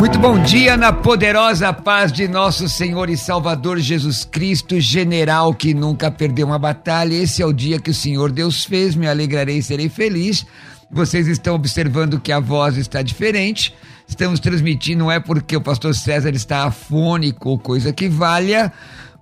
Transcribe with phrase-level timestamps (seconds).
[0.00, 5.74] Muito bom dia na poderosa paz de nosso Senhor e Salvador Jesus Cristo, general que
[5.74, 7.12] nunca perdeu uma batalha.
[7.12, 10.46] Esse é o dia que o Senhor Deus fez, me alegrarei e serei feliz.
[10.90, 13.74] Vocês estão observando que a voz está diferente.
[14.08, 18.72] Estamos transmitindo, não é porque o pastor César está afônico ou coisa que valha,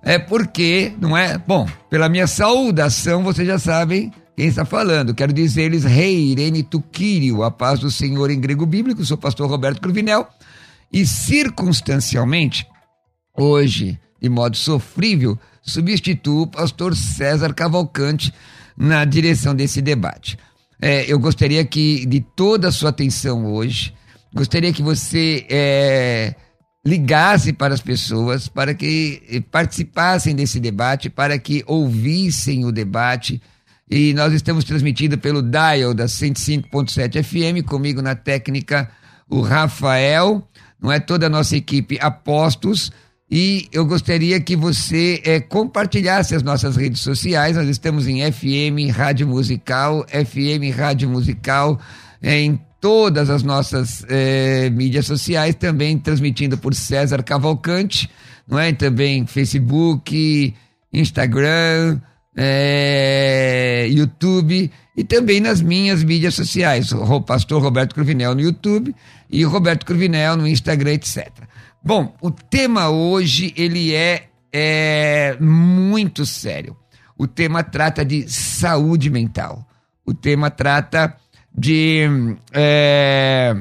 [0.01, 1.37] é porque, não é?
[1.39, 5.13] Bom, pela minha saudação, vocês já sabem quem está falando.
[5.13, 9.05] Quero dizer-lhes, Rei Irene Tuquírio, a paz do Senhor em grego bíblico.
[9.05, 10.29] Sou pastor Roberto Cruvinel
[10.93, 12.67] e circunstancialmente,
[13.37, 18.33] hoje, de modo sofrível, substituo o pastor César Cavalcante
[18.77, 20.39] na direção desse debate.
[20.81, 23.93] É, eu gostaria que, de toda a sua atenção hoje,
[24.33, 26.35] gostaria que você é,
[26.87, 33.43] ligasse para as pessoas, para que participassem desse debate, para que ouvissem o debate.
[33.91, 38.91] E nós estamos transmitindo pelo dial da 105.7 FM, comigo na técnica
[39.29, 40.47] o Rafael
[40.81, 42.93] não é toda a nossa equipe apostos.
[43.31, 47.57] E eu gostaria que você é, compartilhasse as nossas redes sociais.
[47.57, 51.79] Nós estamos em FM Rádio Musical, FM Rádio Musical,
[52.23, 58.09] é, em todas as nossas é, mídias sociais, também transmitindo por César Cavalcante,
[58.47, 58.73] não é?
[58.73, 60.55] Também Facebook,
[60.93, 62.01] Instagram,
[63.91, 68.93] YouTube e também nas minhas mídias sociais, o pastor Roberto Cruvinel no YouTube
[69.31, 71.29] e Roberto Cruvinel no Instagram, etc.
[71.81, 76.77] Bom, o tema hoje ele é, é muito sério.
[77.17, 79.65] O tema trata de saúde mental.
[80.05, 81.15] O tema trata
[81.57, 82.03] de
[82.53, 83.55] é,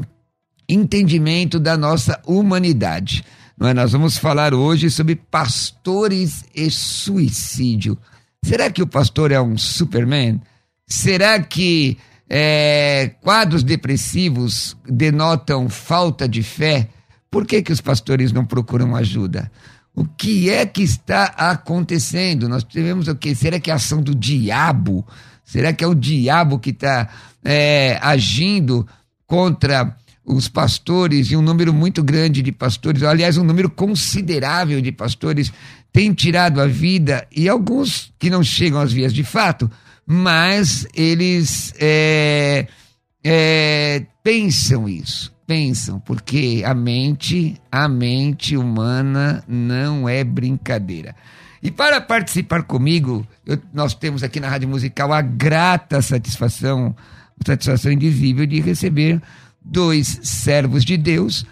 [0.68, 3.24] entendimento da nossa humanidade.
[3.56, 3.76] Não é?
[3.76, 7.96] Nós vamos falar hoje sobre pastores e suicídio.
[8.44, 10.42] Será que o pastor é um Superman?
[10.88, 11.98] Será que
[12.30, 16.88] é, quadros depressivos denotam falta de fé?
[17.30, 19.52] Por que, que os pastores não procuram ajuda?
[19.94, 22.48] O que é que está acontecendo?
[22.48, 23.36] Nós tivemos o quê?
[23.36, 25.06] Será que é a ação do diabo?
[25.44, 27.10] Será que é o diabo que está
[27.44, 28.88] é, agindo
[29.26, 34.92] contra os pastores e um número muito grande de pastores, aliás, um número considerável de
[34.92, 35.54] pastores
[35.92, 39.72] tem tirado a vida e alguns que não chegam às vias de fato,
[40.10, 42.66] mas eles é,
[43.22, 51.14] é, pensam isso, pensam, porque a mente, a mente humana não é brincadeira.
[51.62, 56.96] E para participar comigo, eu, nós temos aqui na Rádio Musical a grata satisfação,
[57.46, 59.22] satisfação indizível de receber
[59.62, 61.46] dois servos de Deus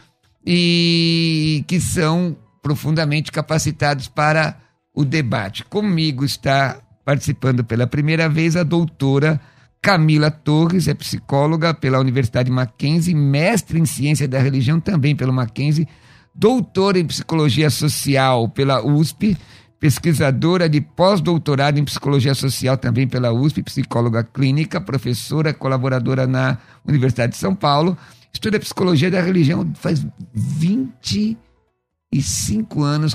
[0.46, 4.58] e que são profundamente capacitados para
[4.94, 5.66] o debate.
[5.66, 9.40] Comigo está participando pela primeira vez a doutora
[9.80, 15.88] Camila Torres, é psicóloga pela Universidade Mackenzie, mestre em ciência da religião também pelo Mackenzie,
[16.34, 19.38] doutora em psicologia social pela USP,
[19.80, 27.34] pesquisadora de pós-doutorado em psicologia social também pela USP, psicóloga clínica, professora, colaboradora na Universidade
[27.34, 27.96] de São Paulo,
[28.34, 31.46] estuda psicologia da religião faz 25 anos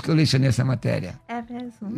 [0.01, 1.19] que eu lecionei essa matéria.
[1.27, 1.89] É mesmo?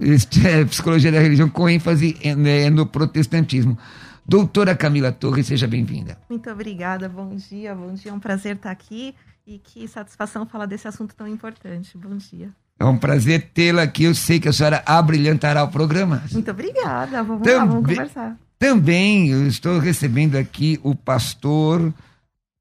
[0.46, 3.78] É, psicologia da religião com ênfase né, no protestantismo.
[4.26, 6.18] Doutora Camila Torres, seja bem-vinda.
[6.30, 9.14] Muito obrigada, bom dia, bom dia, é um prazer estar aqui
[9.46, 11.98] e que satisfação falar desse assunto tão importante.
[11.98, 12.50] Bom dia.
[12.80, 14.06] É um prazer tê-la aqui.
[14.06, 16.24] Eu sei que a senhora abrilhantará o programa.
[16.32, 17.24] Muito obrigada.
[17.24, 18.38] Vamos lá, vamos conversar.
[18.58, 21.94] Também eu estou recebendo aqui o pastor,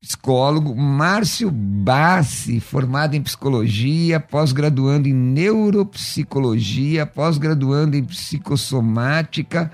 [0.02, 9.70] psicólogo Márcio Bassi, formado em psicologia, pós-graduando em neuropsicologia, pós-graduando em psicossomática.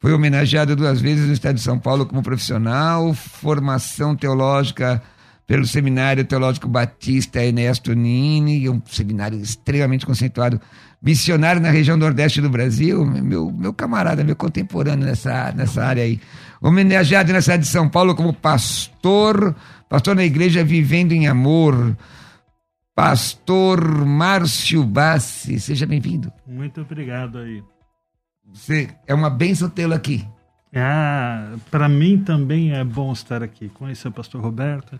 [0.00, 5.00] Foi homenageado duas vezes no Estado de São Paulo como profissional, formação teológica
[5.46, 10.60] pelo Seminário Teológico Batista Ernesto Nini, um seminário extremamente conceituado,
[11.00, 16.20] missionário na região nordeste do Brasil, meu, meu camarada, meu contemporâneo nessa, nessa área aí.
[16.60, 19.54] Homenageado na cidade de São Paulo como pastor,
[19.88, 21.96] pastor na igreja Vivendo em Amor.
[22.94, 26.32] Pastor Márcio Bassi, seja bem-vindo.
[26.44, 27.62] Muito obrigado aí.
[28.52, 30.26] Você, é uma bênção tê-lo aqui.
[30.74, 33.68] Ah, para mim também é bom estar aqui.
[33.68, 34.98] Conhecer o pastor Roberto,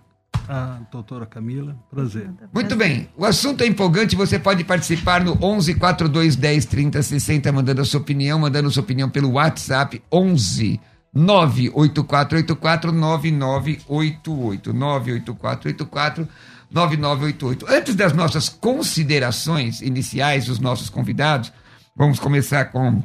[0.48, 2.30] a doutora Camila, prazer.
[2.54, 7.52] Muito bem, o assunto é empolgante, você pode participar no 11 42 10 30 60,
[7.52, 10.80] mandando a sua opinião, mandando a sua opinião pelo WhatsApp 11
[11.14, 16.28] 98484 9988 98484
[16.70, 17.66] 9988.
[17.68, 21.52] Antes das nossas considerações iniciais dos nossos convidados,
[21.96, 23.02] vamos começar com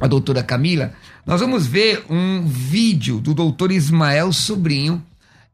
[0.00, 0.92] a doutora Camila.
[1.26, 5.04] Nós vamos ver um vídeo do doutor Ismael Sobrinho,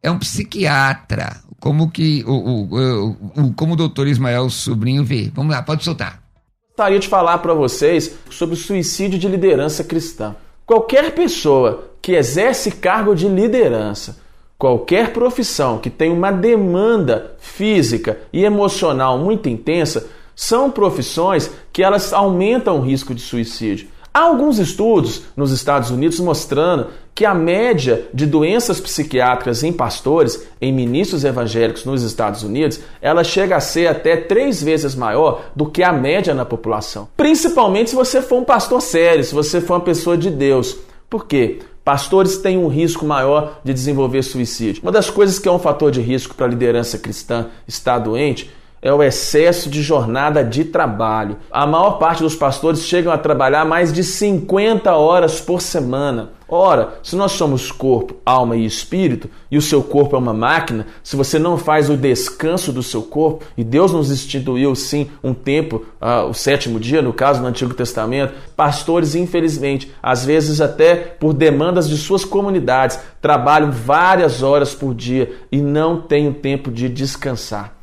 [0.02, 1.36] é um psiquiatra.
[1.60, 5.30] Como que o, o, o, como o doutor Ismael Sobrinho vê?
[5.34, 6.22] Vamos lá, pode soltar.
[6.68, 10.36] Gostaria de falar para vocês sobre o suicídio de liderança cristã.
[10.66, 14.18] Qualquer pessoa que exerce cargo de liderança,
[14.58, 22.12] qualquer profissão que tem uma demanda física e emocional muito intensa, são profissões que elas
[22.12, 23.88] aumentam o risco de suicídio.
[24.16, 30.48] Há alguns estudos nos Estados Unidos mostrando que a média de doenças psiquiátricas em pastores,
[30.58, 35.66] em ministros evangélicos nos Estados Unidos, ela chega a ser até três vezes maior do
[35.66, 37.08] que a média na população.
[37.14, 40.78] Principalmente se você for um pastor sério, se você for uma pessoa de Deus.
[41.10, 41.58] Por quê?
[41.84, 44.82] Pastores têm um risco maior de desenvolver suicídio.
[44.82, 48.50] Uma das coisas que é um fator de risco para a liderança cristã estar doente
[48.80, 51.36] é o excesso de jornada de trabalho.
[51.50, 56.30] A maior parte dos pastores chegam a trabalhar mais de 50 horas por semana.
[56.48, 60.86] Ora, se nós somos corpo, alma e espírito, e o seu corpo é uma máquina,
[61.02, 65.34] se você não faz o descanso do seu corpo, e Deus nos instituiu sim um
[65.34, 70.94] tempo, uh, o sétimo dia, no caso do Antigo Testamento, pastores, infelizmente, às vezes até
[70.94, 76.70] por demandas de suas comunidades, trabalham várias horas por dia e não têm o tempo
[76.70, 77.75] de descansar.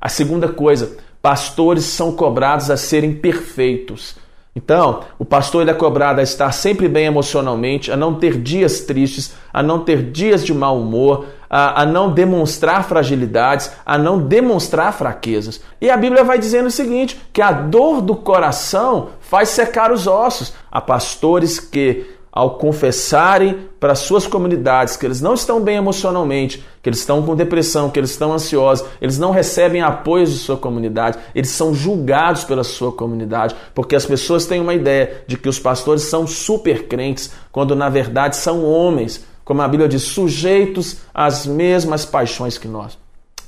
[0.00, 4.16] A segunda coisa, pastores são cobrados a serem perfeitos.
[4.58, 8.80] Então, o pastor ele é cobrado a estar sempre bem emocionalmente, a não ter dias
[8.80, 14.18] tristes, a não ter dias de mau humor, a, a, não demonstrar fragilidades, a não
[14.18, 15.60] demonstrar fraquezas.
[15.80, 20.08] E a Bíblia vai dizendo o seguinte: que a dor do coração faz secar os
[20.08, 20.52] ossos.
[20.70, 26.88] Há pastores que ao confessarem para suas comunidades que eles não estão bem emocionalmente, que
[26.88, 31.18] eles estão com depressão, que eles estão ansiosos, eles não recebem apoio de sua comunidade,
[31.34, 35.58] eles são julgados pela sua comunidade, porque as pessoas têm uma ideia de que os
[35.58, 41.46] pastores são super crentes, quando na verdade são homens, como a Bíblia diz, sujeitos às
[41.46, 42.98] mesmas paixões que nós.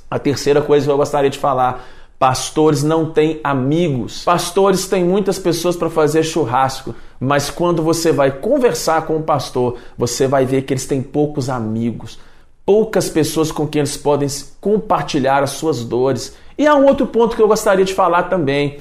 [0.09, 1.85] A terceira coisa que eu gostaria de falar
[2.21, 4.23] Pastores não têm amigos.
[4.23, 9.79] Pastores têm muitas pessoas para fazer churrasco, mas quando você vai conversar com o pastor,
[9.97, 12.19] você vai ver que eles têm poucos amigos,
[12.63, 14.27] poucas pessoas com quem eles podem
[14.59, 16.35] compartilhar as suas dores.
[16.59, 18.77] E há um outro ponto que eu gostaria de falar também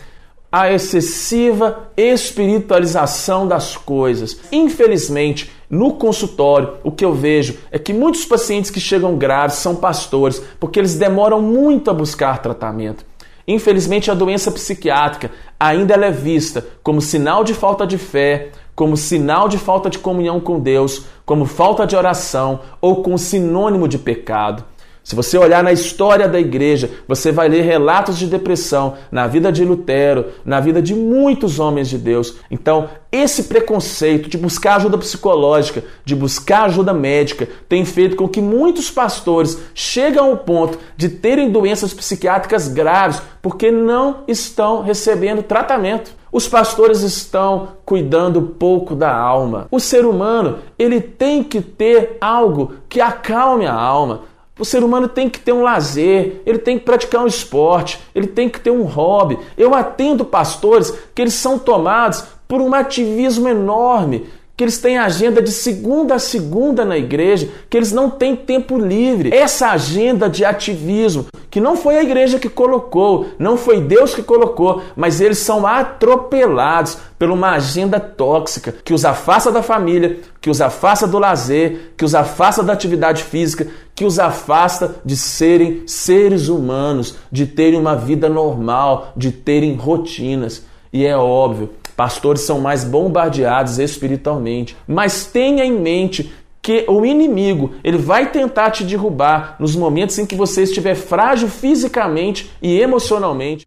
[0.52, 4.38] a excessiva espiritualização das coisas.
[4.52, 9.75] Infelizmente, no consultório, o que eu vejo é que muitos pacientes que chegam graves são
[9.75, 13.08] pastores, porque eles demoram muito a buscar tratamento.
[13.50, 19.49] Infelizmente, a doença psiquiátrica ainda é vista como sinal de falta de fé, como sinal
[19.49, 24.64] de falta de comunhão com Deus, como falta de oração ou com sinônimo de pecado.
[25.02, 29.50] Se você olhar na história da igreja, você vai ler relatos de depressão na vida
[29.50, 32.37] de Lutero, na vida de muitos homens de Deus.
[32.50, 38.41] Então, esse preconceito de buscar ajuda psicológica, de buscar ajuda médica, tem feito com que
[38.41, 46.12] muitos pastores cheguem ao ponto de terem doenças psiquiátricas graves porque não estão recebendo tratamento.
[46.33, 49.66] Os pastores estão cuidando pouco da alma.
[49.71, 54.23] O ser humano, ele tem que ter algo que acalme a alma.
[54.61, 58.26] O ser humano tem que ter um lazer, ele tem que praticar um esporte, ele
[58.26, 59.38] tem que ter um hobby.
[59.57, 64.26] Eu atendo pastores que eles são tomados por um ativismo enorme,
[64.61, 68.76] que eles têm agenda de segunda a segunda na igreja, que eles não têm tempo
[68.76, 69.35] livre.
[69.35, 74.23] Essa agenda de ativismo, que não foi a igreja que colocou, não foi Deus que
[74.23, 80.50] colocou, mas eles são atropelados por uma agenda tóxica que os afasta da família, que
[80.50, 85.85] os afasta do lazer, que os afasta da atividade física, que os afasta de serem
[85.87, 90.62] seres humanos, de terem uma vida normal, de terem rotinas.
[90.93, 94.75] E é óbvio, Pastores são mais bombardeados espiritualmente.
[94.88, 100.25] Mas tenha em mente que o inimigo ele vai tentar te derrubar nos momentos em
[100.25, 103.66] que você estiver frágil fisicamente e emocionalmente.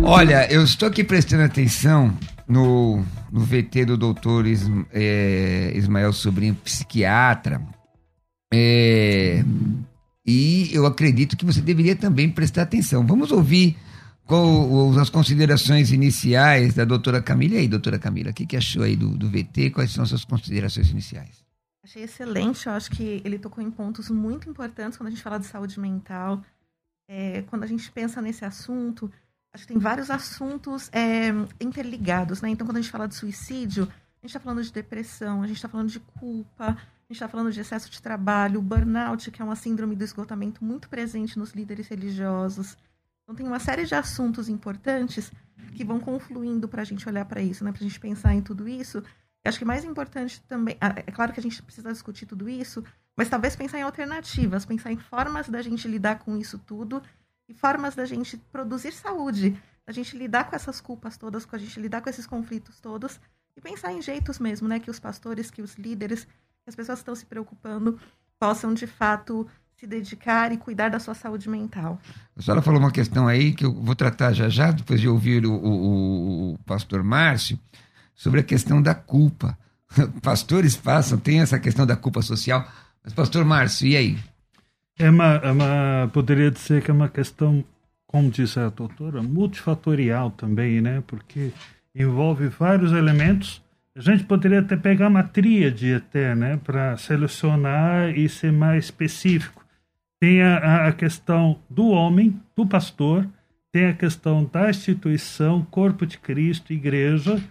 [0.00, 4.44] Olha, eu estou aqui prestando atenção no, no VT do doutor
[4.92, 7.60] é, Ismael Sobrinho, psiquiatra.
[8.54, 9.42] É,
[10.24, 13.04] e eu acredito que você deveria também prestar atenção.
[13.04, 13.76] Vamos ouvir
[14.26, 17.54] com as considerações iniciais da doutora Camila.
[17.54, 19.70] E aí, doutora Camila, o que, que achou aí do, do VT?
[19.70, 21.46] Quais são as suas considerações iniciais?
[21.84, 25.38] Achei excelente, eu acho que ele tocou em pontos muito importantes quando a gente fala
[25.38, 26.42] de saúde mental.
[27.08, 29.08] É, quando a gente pensa nesse assunto,
[29.54, 31.28] acho que tem vários assuntos é,
[31.60, 32.48] interligados, né?
[32.48, 35.58] Então, quando a gente fala de suicídio, a gente está falando de depressão, a gente
[35.58, 39.44] está falando de culpa, a gente está falando de excesso de trabalho, burnout, que é
[39.44, 42.76] uma síndrome do esgotamento muito presente nos líderes religiosos.
[43.26, 45.32] Então, tem uma série de assuntos importantes
[45.74, 47.72] que vão confluindo para a gente olhar para isso, né?
[47.72, 49.02] para a gente pensar em tudo isso.
[49.44, 52.48] E acho que mais importante também, ah, é claro que a gente precisa discutir tudo
[52.48, 52.84] isso,
[53.16, 57.02] mas talvez pensar em alternativas, pensar em formas da gente lidar com isso tudo
[57.48, 61.58] e formas da gente produzir saúde, da gente lidar com essas culpas todas, com a
[61.58, 63.20] gente lidar com esses conflitos todos
[63.56, 64.78] e pensar em jeitos mesmo, né?
[64.78, 67.98] Que os pastores, que os líderes, que as pessoas que estão se preocupando
[68.38, 72.00] possam de fato se dedicar e cuidar da sua saúde mental.
[72.34, 75.44] A senhora falou uma questão aí que eu vou tratar já já, depois de ouvir
[75.44, 77.58] o, o, o pastor Márcio,
[78.14, 79.56] sobre a questão da culpa.
[80.22, 82.66] Pastores passam, tem essa questão da culpa social.
[83.04, 84.18] Mas, pastor Márcio, e aí?
[84.98, 87.62] É uma, é uma, poderia dizer que é uma questão,
[88.06, 91.02] como disse a doutora, multifatorial também, né?
[91.06, 91.52] Porque
[91.94, 93.62] envolve vários elementos.
[93.94, 96.58] A gente poderia até pegar uma tríade até, né?
[96.64, 99.65] Para selecionar e ser mais específico.
[100.18, 103.28] Tem a, a questão do homem, do pastor,
[103.70, 107.42] tem a questão da instituição, corpo de Cristo, igreja,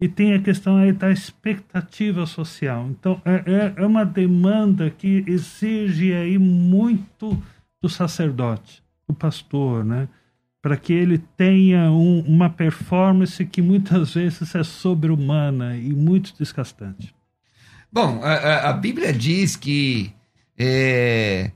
[0.00, 2.86] e tem a questão aí da expectativa social.
[2.90, 7.42] Então, é, é, é uma demanda que exige aí muito
[7.80, 10.08] do sacerdote, do pastor, né?
[10.62, 17.14] Para que ele tenha um, uma performance que muitas vezes é sobre-humana e muito desgastante.
[17.92, 20.12] Bom, a, a Bíblia diz que
[20.58, 21.50] é,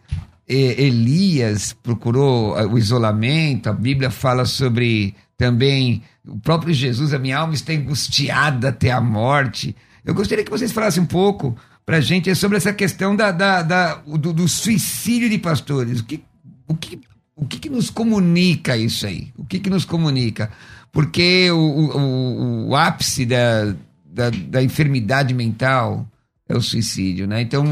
[0.49, 7.55] Elias procurou o isolamento, a Bíblia fala sobre também o próprio Jesus, a minha alma
[7.55, 9.77] está angustiada até a morte.
[10.05, 13.63] Eu gostaria que vocês falassem um pouco para a gente sobre essa questão da, da,
[13.63, 16.01] da do, do, suicídio de pastores.
[16.01, 16.23] O que,
[16.67, 17.01] o que,
[17.37, 19.29] o que, que nos comunica isso aí?
[19.37, 20.51] O que, que nos comunica?
[20.93, 23.75] Porque o, o, o ápice da,
[24.05, 26.07] da, da enfermidade mental
[26.49, 27.43] é o suicídio, né?
[27.43, 27.65] Então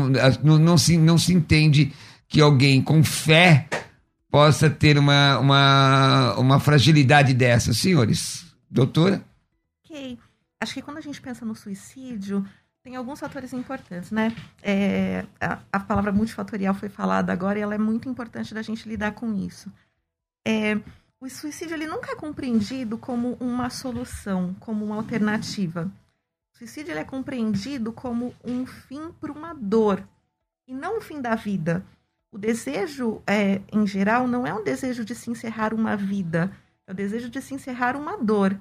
[0.42, 1.92] não, não, se, não se entende
[2.28, 3.68] que alguém com fé
[4.30, 8.44] possa ter uma, uma, uma fragilidade dessa, senhores.
[8.70, 9.24] Doutora?
[9.84, 10.18] Ok.
[10.60, 12.44] Acho que quando a gente pensa no suicídio,
[12.82, 14.34] tem alguns fatores importantes, né?
[14.62, 18.88] É, a, a, palavra multifatorial foi falada agora e ela é muito importante da gente
[18.88, 19.72] lidar com isso.
[20.46, 20.78] É,
[21.20, 25.90] o suicídio ele nunca é compreendido como uma solução, como uma alternativa.
[26.54, 30.06] O suicídio ele é compreendido como um fim para uma dor
[30.68, 31.84] e não o fim da vida.
[32.36, 36.52] O desejo, é, em geral, não é um desejo de se encerrar uma vida,
[36.86, 38.60] é o desejo de se encerrar uma dor.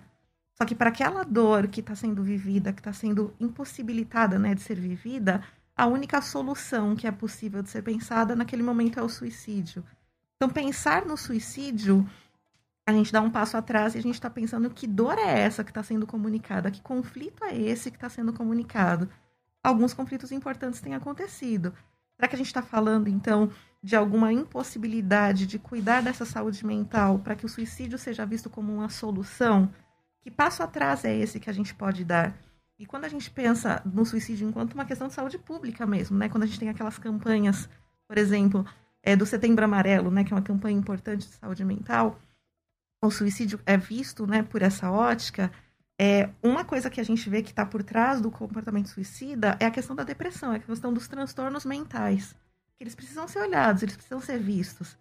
[0.57, 4.61] Só que para aquela dor que está sendo vivida, que está sendo impossibilitada né, de
[4.61, 5.43] ser vivida,
[5.75, 9.83] a única solução que é possível de ser pensada naquele momento é o suicídio.
[10.37, 12.09] Então, pensar no suicídio,
[12.87, 15.65] a gente dá um passo atrás e a gente está pensando que dor é essa
[15.65, 19.09] que está sendo comunicada, que conflito é esse que está sendo comunicado.
[19.61, 21.73] Alguns conflitos importantes têm acontecido.
[22.15, 23.51] Será que a gente está falando, então,
[23.83, 28.73] de alguma impossibilidade de cuidar dessa saúde mental para que o suicídio seja visto como
[28.73, 29.71] uma solução?
[30.21, 32.35] Que passo atrás é esse que a gente pode dar?
[32.79, 36.27] E quando a gente pensa no suicídio enquanto uma questão de saúde pública mesmo, né?
[36.27, 37.69] Quando a gente tem aquelas campanhas,
[38.07, 38.65] por exemplo,
[39.03, 40.23] é, do Setembro Amarelo, né?
[40.23, 42.19] Que é uma campanha importante de saúde mental,
[43.03, 44.43] o suicídio é visto, né?
[44.43, 45.51] Por essa ótica.
[45.99, 49.65] É, uma coisa que a gente vê que está por trás do comportamento suicida é
[49.65, 52.35] a questão da depressão, é a questão dos transtornos mentais.
[52.77, 54.97] Que eles precisam ser olhados, eles precisam ser vistos.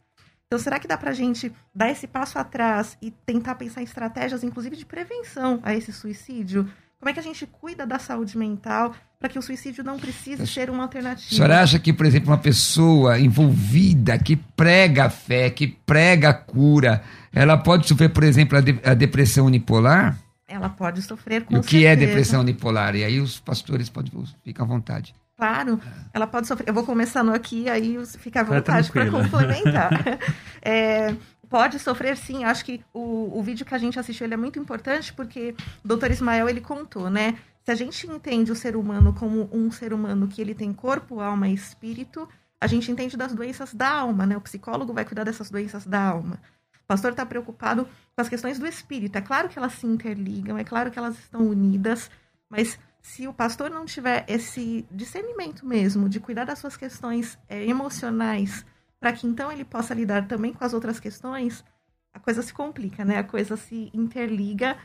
[0.47, 3.85] Então, será que dá para a gente dar esse passo atrás e tentar pensar em
[3.85, 6.71] estratégias, inclusive de prevenção a esse suicídio?
[7.01, 10.47] Como é que a gente cuida da saúde mental para que o suicídio não precise
[10.47, 11.35] ser uma alternativa?
[11.35, 16.31] A senhora acha que, por exemplo, uma pessoa envolvida, que prega a fé, que prega
[16.31, 20.19] a cura, ela pode sofrer, por exemplo, a, de a depressão unipolar?
[20.55, 21.93] Ela pode sofrer com O que é certeza.
[21.93, 22.95] é depressão unipolar?
[22.95, 25.15] E aí os pastores podem ficar à vontade.
[25.37, 25.81] Claro,
[26.13, 26.69] ela pode sofrer.
[26.69, 29.91] Eu vou começando aqui, aí fica à vontade para complementar.
[30.63, 31.15] é,
[31.49, 32.45] pode sofrer sim.
[32.45, 35.89] Acho que o, o vídeo que a gente assistiu ele é muito importante porque o
[35.89, 37.37] doutor Ismael ele contou, né?
[37.65, 41.21] Se a gente entende o ser humano como um ser humano que ele tem corpo,
[41.21, 42.29] alma e espírito,
[42.61, 44.37] a gente entende das doenças da alma, né?
[44.37, 46.39] O psicólogo vai cuidar dessas doenças da alma.
[46.85, 49.17] O pastor está preocupado com as questões do espírito.
[49.17, 52.11] É claro que elas se interligam, é claro que elas estão unidas,
[52.49, 57.65] mas se o pastor não tiver esse discernimento mesmo de cuidar das suas questões é,
[57.67, 58.65] emocionais,
[59.01, 61.65] para que então ele possa lidar também com as outras questões,
[62.13, 63.19] a coisa se complica, né?
[63.19, 64.79] A coisa se interliga.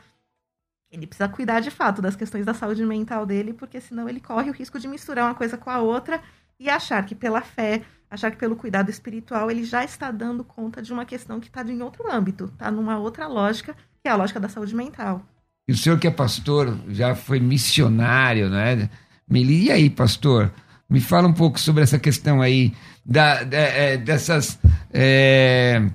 [0.92, 4.50] Ele precisa cuidar de fato das questões da saúde mental dele, porque senão ele corre
[4.50, 6.22] o risco de misturar uma coisa com a outra
[6.60, 10.82] e achar que pela fé, achar que pelo cuidado espiritual ele já está dando conta
[10.82, 14.16] de uma questão que está em outro âmbito, está numa outra lógica, que é a
[14.16, 15.22] lógica da saúde mental.
[15.68, 18.90] E o senhor que é pastor, já foi missionário, né?
[19.32, 20.52] E aí, pastor?
[20.90, 22.74] Me fala um pouco sobre essa questão aí
[23.06, 24.58] da, da é, dessas
[24.92, 25.88] é,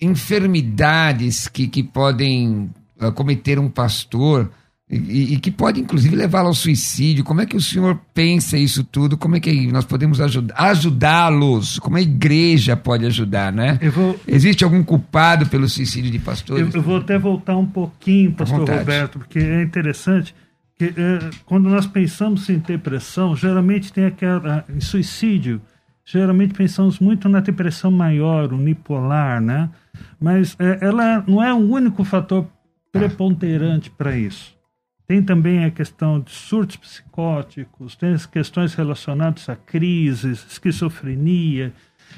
[0.00, 2.70] enfermidades que, que podem
[3.16, 4.50] cometer um pastor
[4.88, 7.24] e, e que pode inclusive levá-lo ao suicídio.
[7.24, 9.16] Como é que o senhor pensa isso tudo?
[9.16, 11.78] Como é que nós podemos ajudar, ajudá-los?
[11.80, 13.78] Como a igreja pode ajudar, né?
[13.92, 14.18] Vou...
[14.26, 16.72] Existe algum culpado pelo suicídio de pastores?
[16.72, 20.34] Eu, eu vou até voltar um pouquinho, pastor Roberto, porque é interessante
[20.78, 25.60] que é, quando nós pensamos em depressão, geralmente tem aquela em suicídio,
[26.04, 29.68] geralmente pensamos muito na depressão maior, unipolar, né?
[30.20, 32.46] Mas é, ela não é o único fator
[32.92, 34.55] preponderante para isso.
[35.06, 41.72] Tem também a questão de surtos psicóticos, tem as questões relacionadas a crises, esquizofrenia,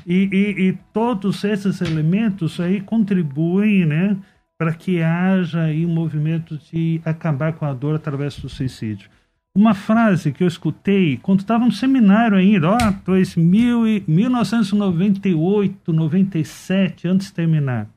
[0.07, 4.17] e, e, e todos esses elementos aí contribuem, né,
[4.57, 9.11] para que haja aí um movimento de acabar com a dor através do suicídio.
[9.55, 17.27] Uma frase que eu escutei quando estava no seminário ainda, ó, 2000 1998, 97, antes
[17.27, 17.89] de terminar,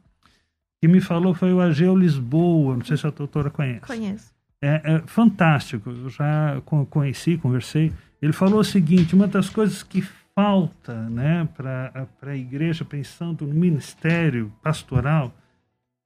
[0.82, 3.88] que me falou foi o Ageu Lisboa, não sei se a doutora conhece.
[3.88, 4.31] Conheço
[4.62, 5.90] é, é fantástico.
[5.90, 7.92] Eu já conheci, conversei.
[8.22, 10.02] Ele falou o seguinte: uma das coisas que
[10.36, 15.34] falta né, para a igreja, pensando no ministério pastoral,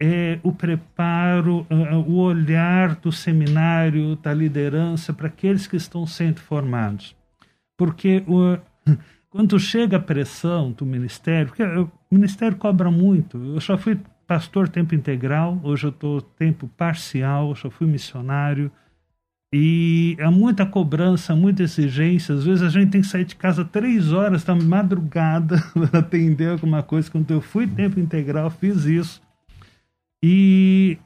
[0.01, 1.65] é o preparo,
[2.07, 7.15] o olhar do seminário, da liderança para aqueles que estão sendo formados.
[7.77, 8.57] Porque o,
[9.29, 13.97] quando chega a pressão do ministério, porque o ministério cobra muito, eu já fui
[14.27, 18.71] pastor tempo integral, hoje eu estou tempo parcial, já fui missionário.
[19.53, 22.35] E há muita cobrança, muita exigência.
[22.35, 26.49] Às vezes a gente tem que sair de casa três horas da madrugada para atender
[26.49, 27.09] alguma coisa.
[27.09, 29.21] Quando eu fui tempo integral, fiz isso.
[30.21, 30.97] E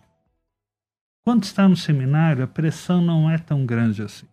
[1.24, 4.29] quando está no seminário, a pressão não é tão grande assim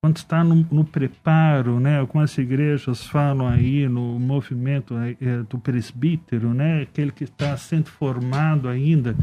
[0.00, 6.54] quando está no, no, preparo, né, algumas igrejas falam aí no movimento é, do presbítero,
[6.54, 9.16] né, aquele que está sendo formado ainda,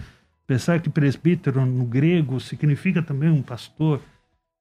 [0.45, 4.01] pensar que presbítero no grego significa também um pastor,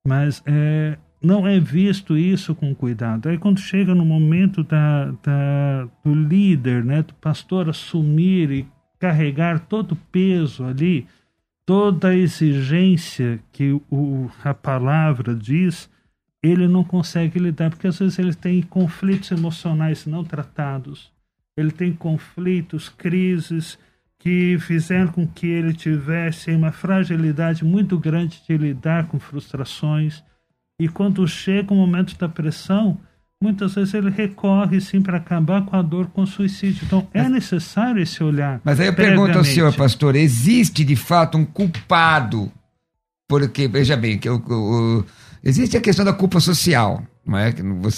[0.07, 3.29] mas é, não é visto isso com cuidado.
[3.29, 8.67] Aí quando chega no momento da, da, do líder, né, do pastor assumir e
[8.99, 11.07] carregar todo o peso ali,
[11.67, 15.91] toda a exigência que o, a palavra diz,
[16.43, 21.13] ele não consegue lidar, porque às vezes ele tem conflitos emocionais não tratados,
[21.57, 23.79] ele tem conflitos, crises
[24.19, 30.23] que fizeram com que ele tivesse uma fragilidade muito grande de lidar com frustrações.
[30.79, 32.99] E quando chega o momento da pressão,
[33.43, 36.85] muitas vezes ele recorre sim para acabar com a dor com o suicídio.
[36.85, 38.61] Então é necessário esse olhar.
[38.65, 42.51] Mas aí eu pergunto ao senhor, pastor, existe de fato um culpado?
[43.29, 45.05] Porque, veja bem, que o, o
[45.45, 47.53] Existe a questão da culpa social, não é?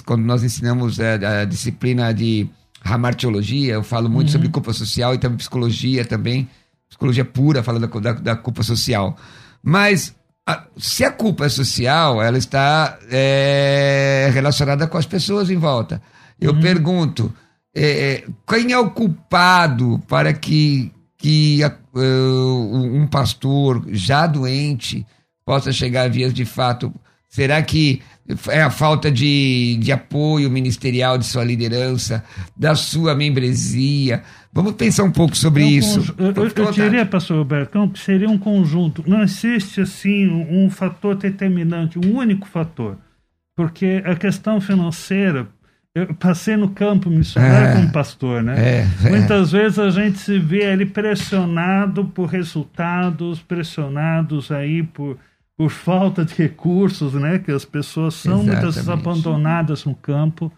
[0.04, 2.48] Quando nós ensinamos é, a disciplina de
[2.80, 4.32] ramartiologia, eu falo muito uhum.
[4.32, 6.48] sobre culpa social e também psicologia também,
[6.88, 9.16] psicologia pura fala da, da, da culpa social.
[9.62, 10.14] Mas
[10.46, 16.00] a, se a culpa é social, ela está é, relacionada com as pessoas em volta.
[16.40, 16.60] Eu uhum.
[16.60, 17.32] pergunto,
[17.74, 25.06] é, quem é o culpado para que, que a, uh, um pastor já doente
[25.44, 26.92] possa chegar a vias de fato
[27.34, 28.00] Será que
[28.48, 32.22] é a falta de, de apoio ministerial de sua liderança,
[32.56, 34.22] da sua membresia?
[34.52, 36.14] Vamos pensar um pouco sobre é um isso.
[36.16, 39.02] Eu, eu, eu diria, pastor Roberto, que seria um conjunto.
[39.04, 42.96] Não existe, assim, um, um fator determinante, um único fator.
[43.56, 45.48] Porque a questão financeira,
[45.92, 48.54] eu passei no campo missionário é, como pastor, né?
[48.56, 49.10] É, é.
[49.10, 55.18] Muitas vezes a gente se vê ali pressionado por resultados, pressionados aí por
[55.56, 57.38] por falta de recursos, né?
[57.38, 58.54] Que as pessoas são Exatamente.
[58.54, 60.52] muitas vezes abandonadas no campo.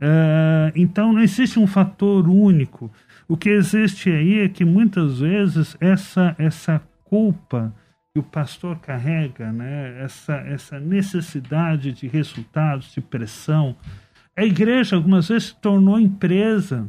[0.00, 2.90] Uh, então não existe um fator único.
[3.26, 7.74] O que existe aí é que muitas vezes essa essa culpa
[8.12, 10.02] que o pastor carrega, né?
[10.02, 13.76] Essa essa necessidade de resultados, de pressão,
[14.36, 16.88] a igreja algumas vezes se tornou empresa.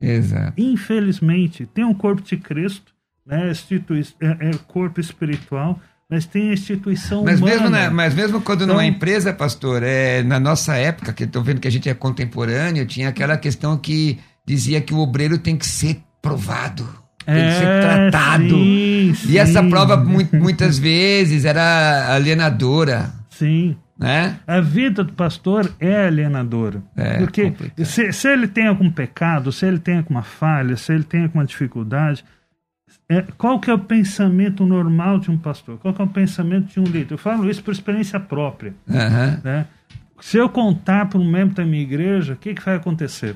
[0.00, 0.60] Exato.
[0.60, 2.94] Infelizmente tem um corpo de Cristo,
[3.26, 3.50] né?
[3.50, 7.54] Institui é, é corpo espiritual mas tem a instituição mas humana.
[7.54, 11.24] Mesmo na, mas mesmo quando então, não é empresa, pastor, é, na nossa época, que
[11.24, 15.38] estou vendo que a gente é contemporâneo, tinha aquela questão que dizia que o obreiro
[15.38, 16.86] tem que ser provado.
[17.24, 18.48] Tem que ser É, tratado.
[18.48, 19.70] sim, E essa sim.
[19.70, 23.76] prova, mu- muitas vezes, era alienadora, Sim.
[23.96, 24.36] né?
[24.46, 26.82] A vida do pastor é alienadora.
[26.96, 27.52] É, porque
[27.84, 31.44] se, se ele tem algum pecado, se ele tem alguma falha, se ele tem alguma
[31.44, 32.24] dificuldade,
[33.10, 35.76] é, qual que é o pensamento normal de um pastor?
[35.78, 37.12] Qual que é o pensamento de um líder?
[37.14, 38.72] Eu falo isso por experiência própria.
[38.88, 39.40] Aham.
[39.44, 39.66] né?
[40.20, 43.34] Se eu contar para um membro da minha igreja, o que, que vai acontecer?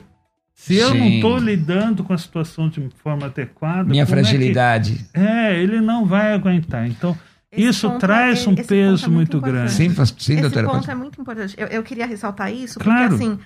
[0.55, 1.15] Se eu não Sim.
[1.17, 5.05] estou lidando com a situação de forma adequada, Minha como é que- fragilidade.
[5.13, 6.87] É, ele não vai aguentar.
[6.87, 7.17] Então,
[7.51, 9.73] Esse isso ponto traz é- um esse é peso muito muito grande.
[9.73, 10.67] Sim, sim Esse doutora.
[10.67, 11.55] ponto pode- é muito importante.
[11.59, 13.09] Eu, eu queria ressaltar isso, Claro.
[13.09, 13.39] porque assim,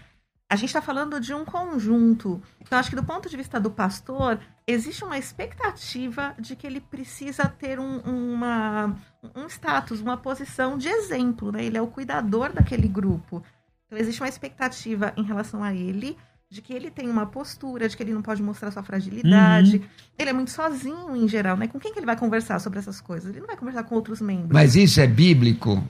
[0.51, 2.41] a gente está falando de um conjunto.
[2.61, 6.81] Então, acho que do ponto de vista do pastor, existe uma expectativa de que ele
[6.81, 8.97] precisa ter um, uma,
[9.37, 11.65] um status, uma posição de exemplo, né?
[11.65, 13.43] Ele é o cuidador daquele grupo.
[13.87, 16.17] Então, existe uma expectativa em relação a ele,
[16.51, 19.83] de que ele tem uma postura, de que ele não pode mostrar sua fragilidade.
[20.19, 21.67] Ele é muito sozinho, em geral, né?
[21.67, 23.29] Com quem que ele vai conversar sobre essas coisas?
[23.29, 24.53] Ele não vai conversar com outros membros.
[24.53, 25.87] Mas isso é bíblico?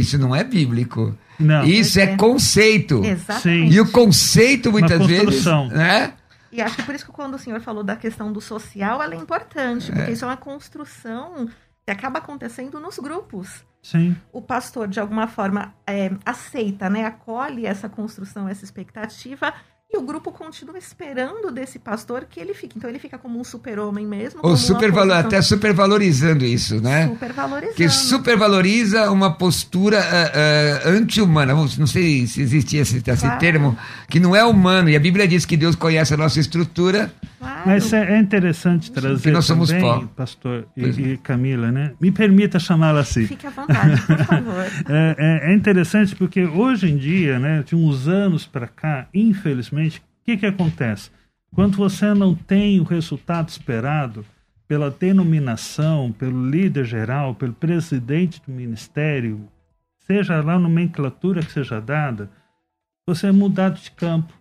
[0.00, 1.16] Isso não é bíblico.
[1.38, 1.64] Não.
[1.64, 2.16] Isso é É.
[2.16, 3.04] conceito.
[3.04, 3.74] Exatamente.
[3.74, 5.68] E o conceito, muitas vezes, construção.
[5.68, 6.14] né?
[6.52, 9.14] E acho que por isso que quando o senhor falou da questão do social, ela
[9.14, 11.48] é importante, porque isso é uma construção
[11.84, 13.64] que acaba acontecendo nos grupos.
[13.82, 14.16] Sim.
[14.32, 19.52] O pastor, de alguma forma, é, aceita, né, acolhe essa construção, essa expectativa,
[19.88, 22.76] e o grupo continua esperando desse pastor que ele fique.
[22.76, 24.40] Então ele fica como um super-homem mesmo.
[24.42, 27.06] Ou uma supervalo- posição até supervalorizando isso, né?
[27.08, 27.76] supervalorizando.
[27.76, 30.32] Que supervaloriza uma postura ah,
[30.84, 31.54] ah, anti-humana.
[31.54, 33.38] Não sei se existe esse, esse Claro.
[33.38, 34.88] termo, que não é humano.
[34.90, 37.12] E a Bíblia diz que Deus conhece a nossa estrutura.
[37.38, 37.62] Claro.
[37.66, 40.04] Mas é, é interessante trazer nós somos também, pó.
[40.16, 40.88] pastor e, é.
[40.88, 41.92] e Camila, né?
[42.00, 43.26] Me permita chamá-la assim.
[43.26, 44.66] Fique à vontade, por favor.
[44.88, 49.75] É, é- é interessante porque hoje em dia, né, de uns anos para cá, infelizmente,
[49.76, 51.10] o que, que acontece?
[51.54, 54.24] Quando você não tem o resultado esperado
[54.68, 59.48] pela denominação, pelo líder geral, pelo presidente do ministério,
[59.98, 62.30] seja lá a nomenclatura que seja dada,
[63.06, 64.34] você é mudado de campo,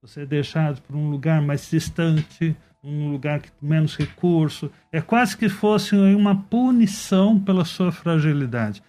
[0.00, 4.70] você é deixado para um lugar mais distante, um lugar que menos recurso.
[4.92, 8.82] É quase que fosse uma punição pela sua fragilidade.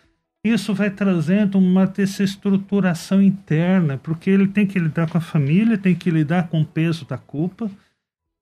[0.53, 5.95] Isso vai trazendo uma desestruturação interna, porque ele tem que lidar com a família, tem
[5.95, 7.69] que lidar com o peso da culpa,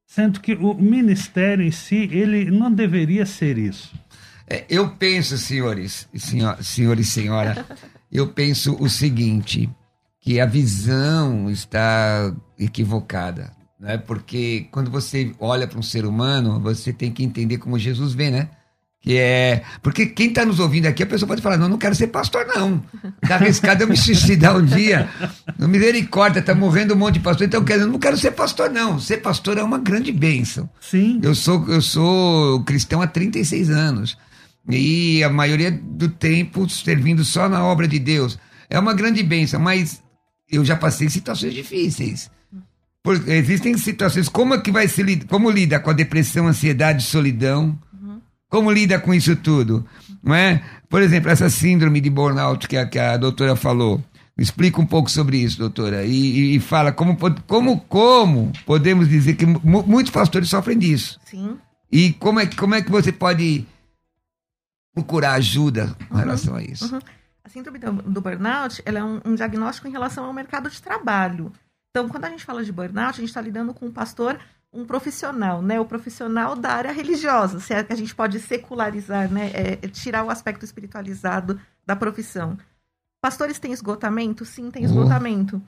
[0.06, 3.94] sendo que o ministério em si, ele não deveria ser isso.
[4.48, 7.66] É, eu penso, senhores, senhor, senhor e senhora,
[8.12, 9.70] eu penso o seguinte,
[10.20, 13.98] que a visão está equivocada, né?
[13.98, 18.32] Porque quando você olha para um ser humano, você tem que entender como Jesus vê,
[18.32, 18.50] né?
[19.06, 19.62] Que é.
[19.84, 22.44] Porque quem está nos ouvindo aqui, a pessoa pode falar: não, não quero ser pastor,
[22.48, 22.84] não.
[23.28, 25.08] Tá arriscado eu me suicidar um dia.
[25.60, 27.46] No misericórdia, tá morrendo um monte de pastor.
[27.46, 29.00] Então, eu não quero ser pastor, não.
[29.00, 30.68] Ser pastor é uma grande bênção.
[30.82, 34.18] Sim, Eu sou, eu sou cristão há 36 anos.
[34.68, 38.40] E a maioria do tempo servindo só na obra de Deus.
[38.68, 40.02] É uma grande bênção, mas
[40.52, 42.32] eu já passei situações difíceis.
[43.04, 47.78] Por- existem situações, como é que vai se como lida com a depressão, ansiedade, solidão?
[48.56, 49.86] Como lida com isso tudo?
[50.24, 50.64] Não é?
[50.88, 54.02] Por exemplo, essa síndrome de burnout que a, que a doutora falou.
[54.38, 56.06] Explica um pouco sobre isso, doutora.
[56.06, 61.20] E, e- fala como, como, como podemos dizer que mu- muitos pastores sofrem disso.
[61.26, 61.58] Sim.
[61.92, 63.66] E como é, que- como é que você pode
[64.94, 66.94] procurar ajuda com relação a isso?
[66.96, 67.02] uhum.
[67.44, 71.52] A síndrome do, do burnout é um, um diagnóstico em relação ao mercado de trabalho.
[71.92, 74.40] Então, quando a gente fala de burnout, a gente está lidando com um pastor,
[74.76, 75.80] um profissional, né?
[75.80, 79.52] O profissional da área religiosa, se é que a gente pode secularizar, né?
[79.54, 82.58] É, é tirar o aspecto espiritualizado da profissão.
[83.22, 84.46] Pastores têm esgotamento?
[84.46, 84.86] Sim, tem Oh.
[84.88, 85.62] esgotamento.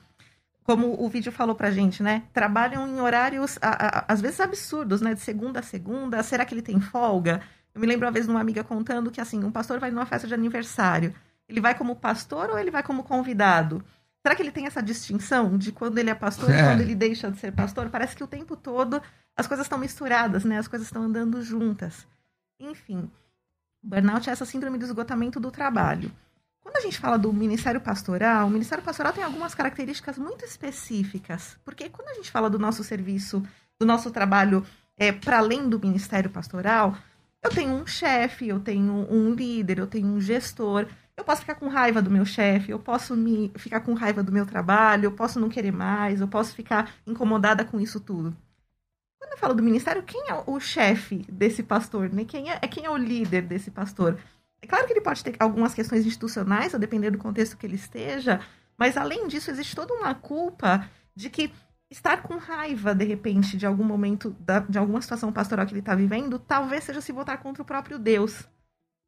[0.64, 2.24] Como o vídeo falou pra gente, né?
[2.34, 5.14] Trabalham em horários, a- a- às vezes absurdos, né?
[5.14, 6.22] De segunda a segunda.
[6.24, 7.42] Será que ele tem folga?
[7.74, 10.06] Eu me lembro uma vez de uma amiga contando que, assim, um pastor vai numa
[10.06, 11.16] festa de aniversário.
[11.48, 13.82] Ele vai como pastor ou ele vai como convidado?
[14.28, 16.60] Será que ele tem essa distinção de quando ele é pastor É.
[16.60, 17.90] e quando ele deixa de ser pastor?
[17.90, 19.02] Parece que o tempo todo
[19.38, 20.58] as coisas estão misturadas, né?
[20.58, 22.06] As coisas estão andando juntas.
[22.60, 23.10] Enfim,
[23.82, 26.12] burnout é essa síndrome do esgotamento do trabalho.
[26.60, 31.58] Quando a gente fala do ministério pastoral, o ministério pastoral tem algumas características muito específicas.
[31.64, 33.42] Porque quando a gente fala do nosso serviço,
[33.80, 34.66] do nosso trabalho
[34.98, 36.98] é, para além do ministério pastoral,
[37.42, 40.86] eu tenho um chefe, eu tenho um líder, eu tenho um gestor.
[41.18, 44.32] Eu posso ficar com raiva do meu chefe, eu posso me ficar com raiva do
[44.32, 48.38] meu trabalho, eu posso não querer mais, eu posso ficar incomodada com isso tudo.
[49.20, 52.14] Quando eu falo do ministério, quem é o chefe desse pastor?
[52.14, 52.24] Né?
[52.24, 54.20] Quem, é, quem é o líder desse pastor?
[54.62, 57.76] É claro que ele pode ter algumas questões institucionais, a depender do contexto que ele
[57.76, 58.40] esteja,
[58.78, 61.52] mas além disso, existe toda uma culpa de que
[61.90, 64.36] estar com raiva, de repente, de algum momento,
[64.70, 67.98] de alguma situação pastoral que ele está vivendo, talvez seja se voltar contra o próprio
[67.98, 68.48] Deus.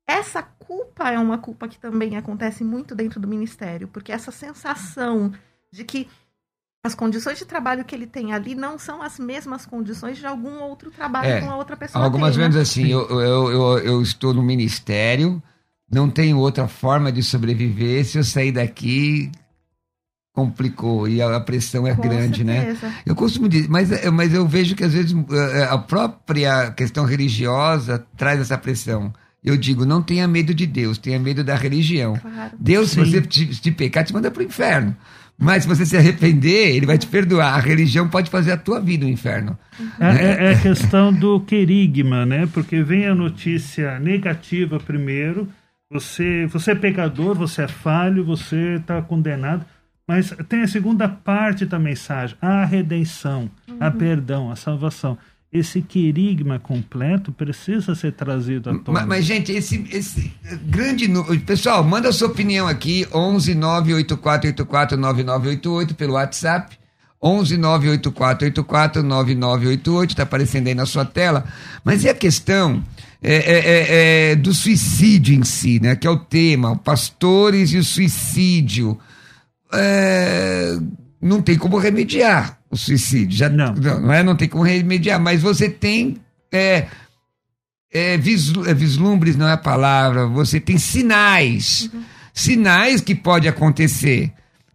[0.09, 5.31] Essa culpa é uma culpa que também acontece muito dentro do ministério, porque essa sensação
[5.71, 6.07] de que
[6.83, 10.61] as condições de trabalho que ele tem ali não são as mesmas condições de algum
[10.61, 12.03] outro trabalho É, com a outra pessoa.
[12.03, 12.49] Algumas tem, né?
[12.49, 15.43] vezes assim, eu, eu, eu, eu estou no ministério,
[15.91, 18.03] não tenho outra forma de sobreviver.
[18.03, 19.31] Se eu sair daqui,
[20.33, 22.73] complicou e a, a pressão é Com grande, né?
[22.73, 22.95] certeza.
[23.05, 27.05] Eu costumo dizer, mas, eh, mas eu vejo que às vezes eh, a própria questão
[27.05, 29.13] religiosa traz essa pressão.
[29.43, 32.15] Eu digo, não tenha medo de Deus, tenha medo da religião.
[32.17, 32.51] Claro.
[32.59, 33.05] Deus, se Sim.
[33.05, 34.95] você te, te pecar, te manda para o inferno.
[35.41, 37.55] Mas se você se arrepender, ele vai te perdoar.
[37.55, 39.57] A religião pode fazer a tua vida um inferno.
[39.97, 42.45] É, é- é a questão do querigma, né?
[42.53, 45.47] Porque vem a notícia negativa primeiro.
[45.89, 49.65] Você, você é pecador, você é falho, você está condenado.
[50.05, 53.49] Mas tem a segunda parte da mensagem: a redenção,
[53.79, 55.17] a perdão, a salvação.
[55.51, 58.99] Esse querigma completo precisa ser trazido à tona.
[58.99, 60.31] Mas, mas, gente, esse, esse
[60.67, 61.39] grande número.
[61.41, 66.77] Pessoal, manda a sua opinião aqui: 11 98484 9988 pelo WhatsApp.
[67.21, 71.43] 11 98484 9988, está aparecendo aí na sua tela.
[71.83, 72.83] Mas e a questão
[73.21, 75.95] é, é, é, é, do suicídio em si, né?
[75.95, 78.97] Que é o tema, pastores e o suicídio.
[79.73, 80.77] É,
[81.19, 83.37] não tem como remediar o suicídio.
[83.37, 83.73] Já, Não.
[83.73, 84.23] não é?
[84.23, 86.17] Não tem como remediar, mas você tem.
[86.51, 86.87] É,
[87.91, 91.89] é, é, vislumbres não é a palavra, você tem sinais.
[92.33, 94.31] Sinais que pode acontecer.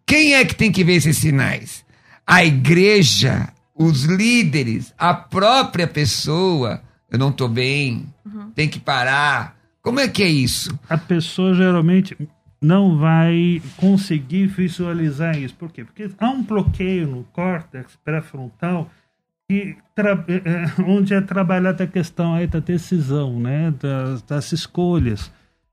[0.07, 1.85] Quem é que tem que ver esses sinais?
[2.27, 6.83] A igreja, os líderes, a própria pessoa.
[7.11, 8.07] Eu não estou bem,
[8.55, 9.57] tem que parar.
[9.81, 10.77] Como é que é isso?
[10.89, 12.17] a pessoa geralmente
[12.61, 15.55] não vai conseguir visualizar isso.
[15.55, 15.85] Por quê?
[15.85, 18.91] Porque há um bloqueio no córtex pré-frontal
[19.49, 25.31] que eh, onde é trabalhada a questão aí da decisão, né, das, das escolhas.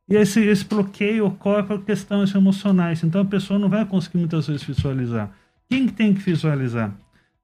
[0.10, 3.04] E esse, esse bloqueio ocorre por questões emocionais.
[3.04, 5.32] Então a pessoa não vai conseguir muitas vezes visualizar.
[5.70, 6.94] Quem que tem que visualizar?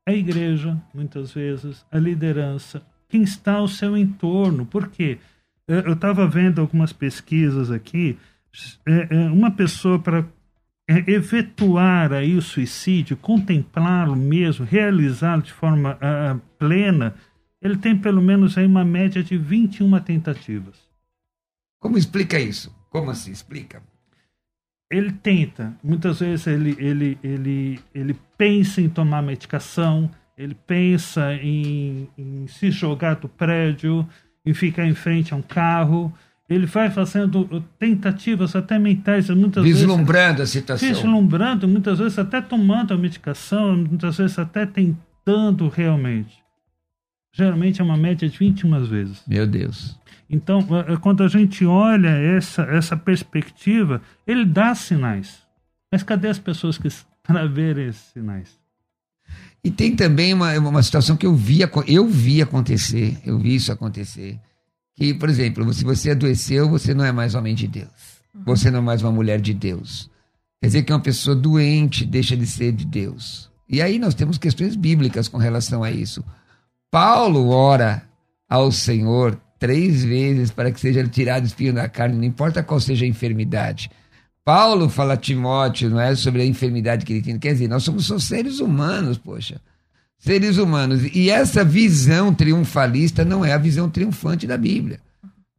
[0.06, 4.66] A igreja, muitas vezes, a liderança, quem está ao seu entorno.
[4.66, 5.18] Por quê?
[5.68, 8.18] Eu estava vendo algumas pesquisas aqui.
[8.86, 10.26] É, é, uma pessoa para
[10.90, 17.16] é, efetuar aí o suicídio, contemplá-lo mesmo, realizá-lo de forma ah, plena,
[17.62, 20.78] ele tem pelo menos aí uma média de 21 tentativas.
[21.80, 22.76] Como explica isso?
[22.90, 23.32] Como assim?
[23.32, 23.82] Explica.
[24.90, 32.10] ele tenta, muitas vezes ele, ele, ele, ele pensa em tomar medicação, ele pensa em,
[32.18, 34.08] em se jogar do prédio,
[34.46, 36.14] em ficar em frente a um carro,
[36.50, 40.88] ele vai fazendo tentativas até mentais, muitas Vislumbrando a vezes situação.
[40.88, 46.38] vislumbrando, muitas vezes até tomando a medicação, muitas vezes até tentando realmente.
[47.34, 49.22] Geralmente é uma média de 21 vezes.
[49.28, 50.00] Meu Deus.
[50.30, 55.40] Então, eh, eh, quando a gente olha essa, essa perspectiva, ele dá sinais.
[55.92, 56.88] Mas cadê as pessoas que
[57.24, 58.58] para ver esses sinais?
[59.64, 63.72] E tem também uma, uma situação que eu vi, eu vi acontecer, eu vi isso
[63.72, 64.40] acontecer.
[64.98, 68.18] Que, por exemplo, se você adoeceu, você não é mais homem de Deus.
[68.46, 70.10] Você não é mais uma mulher de Deus.
[70.60, 73.50] Quer dizer que uma pessoa doente deixa de ser de Deus.
[73.70, 76.26] E aí nós temos questões bíblicas com relação a isso.
[76.90, 78.04] Paulo ora
[78.50, 82.80] ao Senhor três vezes para que seja tirado o espinho da carne, não importa qual
[82.80, 83.92] seja a enfermidade.
[84.44, 87.38] Paulo fala a Timóteo, não é, sobre a enfermidade que ele tem.
[87.38, 89.62] Quer dizer, nós somos só seres humanos, poxa.
[90.18, 91.04] Seres humanos.
[91.14, 95.00] E essa visão triunfalista não é a visão triunfante da Bíblia.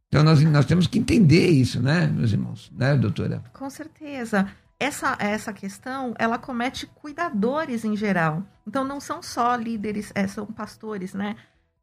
[0.07, 2.71] Então nós, nós temos que entender isso, né, meus irmãos?
[2.75, 3.43] Né, doutora?
[3.53, 4.47] Com certeza.
[4.79, 8.43] Essa, essa questão, ela comete cuidadores em geral.
[8.65, 11.35] Então, não são só líderes, é, são pastores, né?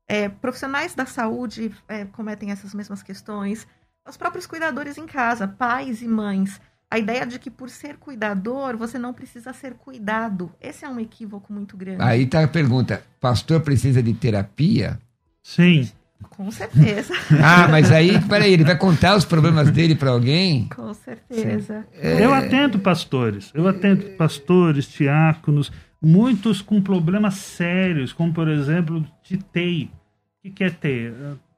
[0.08, 3.66] É, profissionais da saúde é, cometem essas mesmas questões.
[4.08, 6.58] Os próprios cuidadores em casa, pais e mães.
[6.90, 10.52] A ideia de que por ser cuidador, você não precisa ser cuidado.
[10.60, 12.00] Esse é um equívoco muito grande.
[12.00, 14.98] Aí está a pergunta: pastor precisa de terapia?
[15.42, 15.88] Sim,
[16.30, 17.12] Com certeza.
[17.42, 20.68] Ah, mas aí, peraí, ele vai contar os problemas dele para alguém?
[20.74, 21.86] Com certeza.
[21.94, 29.38] eu atendo pastores, eu atendo pastores, diáconos, muitos com problemas sérios, como por exemplo de
[29.38, 29.90] TEI.
[30.38, 31.12] O que que é TEI?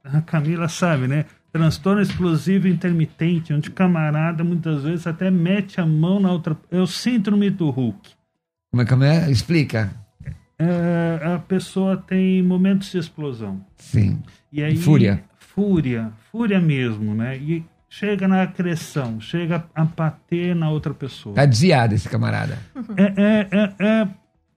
[0.04, 1.26] A Camila sabe, né?
[1.52, 6.56] Transtorno explosivo intermitente, onde o camarada muitas vezes até mete a mão na outra.
[6.70, 8.10] É o síndrome do Hulk.
[8.70, 9.30] Como é que é?
[9.30, 9.90] Explica.
[10.58, 13.64] É, a pessoa tem momentos de explosão.
[13.76, 14.20] Sim.
[14.52, 15.24] E aí, Fúria.
[15.38, 17.36] Fúria, fúria mesmo, né?
[17.38, 21.34] E chega na agressão, chega a bater na outra pessoa.
[21.34, 22.58] Tá desviado esse camarada.
[22.96, 24.08] É, é, é, é,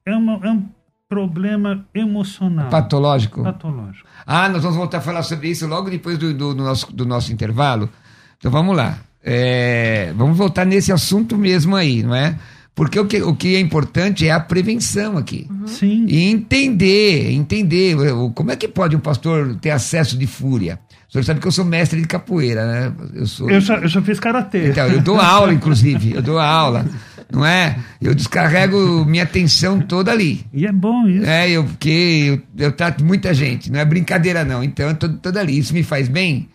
[0.07, 0.69] é, uma- é um
[1.11, 2.69] problema emocional.
[2.69, 3.43] Patológico?
[3.43, 4.07] Patológico.
[4.25, 7.05] Ah, nós vamos voltar a falar sobre isso logo depois do, do, do nosso, do
[7.05, 7.89] nosso intervalo.
[8.37, 8.97] Então vamos lá.
[9.21, 12.39] É, vamos voltar nesse assunto mesmo aí, não é?
[12.73, 15.49] Porque o que, o que é importante é a prevenção aqui.
[15.65, 16.05] Sim.
[16.07, 17.97] E entender, entender.
[18.33, 20.79] Como é que pode um pastor ter acesso de fúria?
[21.09, 22.93] O senhor sabe que eu sou mestre de capoeira, né?
[23.13, 23.49] Eu sou.
[23.49, 24.69] Eu já, eu já fiz karatê.
[24.69, 26.13] Então, eu dou aula, inclusive.
[26.13, 26.85] Eu dou aula,
[27.31, 27.77] não é?
[28.01, 30.45] Eu descarrego minha atenção toda ali.
[30.53, 31.25] E é bom isso.
[31.25, 34.63] É, eu, porque eu, eu trato muita gente, não é brincadeira, não.
[34.63, 35.57] Então, eu tô toda ali.
[35.57, 36.49] Isso me faz bem,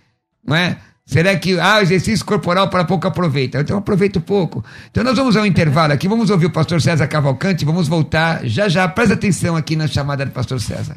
[0.46, 0.76] não é?
[1.06, 3.60] Será que, ah, exercício corporal para pouco aproveita?
[3.60, 4.64] Então, eu aproveito pouco.
[4.90, 8.68] Então, nós vamos ao intervalo aqui, vamos ouvir o pastor César Cavalcante, vamos voltar já
[8.68, 8.88] já.
[8.88, 10.96] Presta atenção aqui na chamada do pastor César.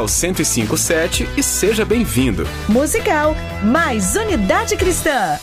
[0.07, 2.43] 1057 e seja bem-vindo.
[2.69, 5.37] Musical mais unidade cristã.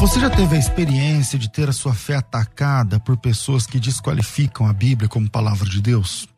[0.00, 4.66] Você já teve a experiência de ter a sua fé atacada por pessoas que desqualificam
[4.66, 6.28] a Bíblia como palavra de Deus?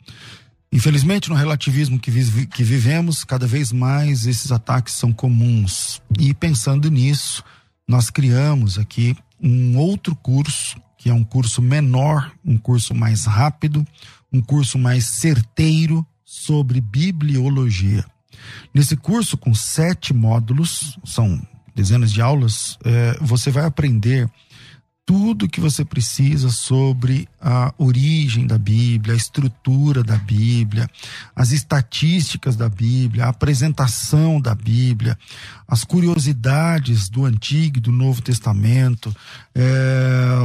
[0.72, 6.00] Infelizmente, no relativismo que, vive- que vivemos, cada vez mais esses ataques são comuns.
[6.18, 7.42] E pensando nisso,
[7.88, 13.86] nós criamos aqui um outro curso, que é um curso menor, um curso mais rápido,
[14.32, 18.04] um curso mais certeiro sobre bibliologia.
[18.74, 21.40] Nesse curso, com sete módulos, são
[21.74, 24.28] dezenas de aulas, eh, você vai aprender
[25.06, 30.90] tudo que você precisa sobre a origem da Bíblia, a estrutura da Bíblia,
[31.34, 35.16] as estatísticas da Bíblia, a apresentação da Bíblia,
[35.68, 39.14] as curiosidades do Antigo e do Novo Testamento,
[39.58, 40.36] é,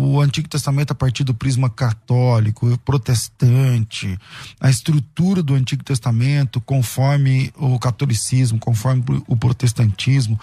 [0.00, 4.18] o Antigo Testamento a partir do prisma católico, protestante,
[4.60, 10.38] a estrutura do Antigo Testamento conforme o catolicismo, conforme o protestantismo.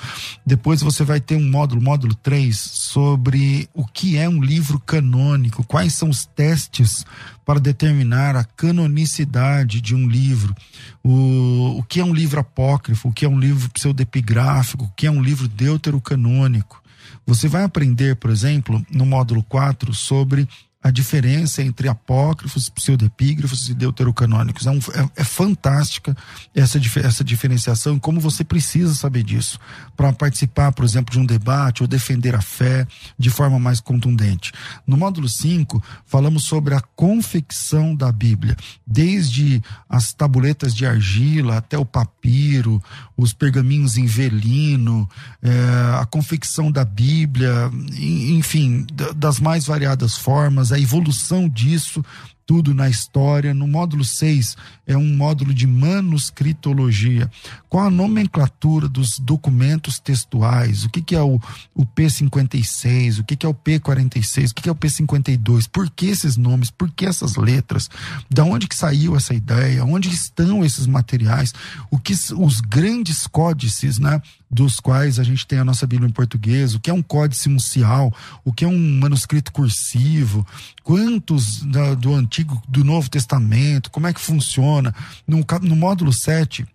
[0.46, 5.66] Depois você vai ter um módulo, módulo 3, sobre o que é um livro canônico,
[5.66, 7.06] quais são os testes
[7.46, 10.56] para determinar a canonicidade de um livro,
[11.04, 15.08] o, o que é um livro apócrifo, o que é um livro pseudepigráfico, o que
[15.08, 16.83] é um livro deuterocanônico.
[17.26, 20.48] Você vai aprender, por exemplo, no módulo 4, sobre
[20.84, 24.68] a diferença entre apócrifos, pseudepígrafos e deuterocanônicos.
[24.68, 26.16] É, um, é, é fantástica
[26.54, 29.58] essa, essa diferenciação e como você precisa saber disso
[29.96, 32.86] para participar, por exemplo, de um debate ou defender a fé
[33.18, 34.52] de forma mais contundente.
[34.86, 41.78] No módulo 5, falamos sobre a confecção da Bíblia, desde as tabuletas de argila até
[41.78, 42.84] o papiro,
[43.16, 45.10] os pergaminhos em velino,
[45.42, 52.04] eh, a confecção da Bíblia, en- enfim, da- das mais variadas formas, a evolução disso
[52.46, 53.54] tudo na história.
[53.54, 57.30] No módulo 6 é um módulo de manuscritologia.
[57.70, 60.84] Qual a nomenclatura dos documentos textuais?
[60.84, 61.40] O que, que é o,
[61.74, 63.20] o P56?
[63.20, 64.52] O que, que é o P46?
[64.52, 65.68] O que, que é o P52?
[65.72, 66.70] Por que esses nomes?
[66.70, 67.90] Por que essas letras?
[68.30, 69.84] Da onde que saiu essa ideia?
[69.86, 71.54] Onde estão esses materiais?
[71.90, 74.22] O que os grandes códices, né?
[74.52, 77.50] Dos quais a gente tem a nossa Bíblia em português, o que é um códice
[77.50, 78.14] uncial,
[78.46, 80.46] o que é um manuscrito cursivo,
[80.84, 82.33] quantos da- do Antigo,
[82.68, 84.96] do Novo Testamento, como é que funciona.
[85.28, 86.66] No, no módulo 7,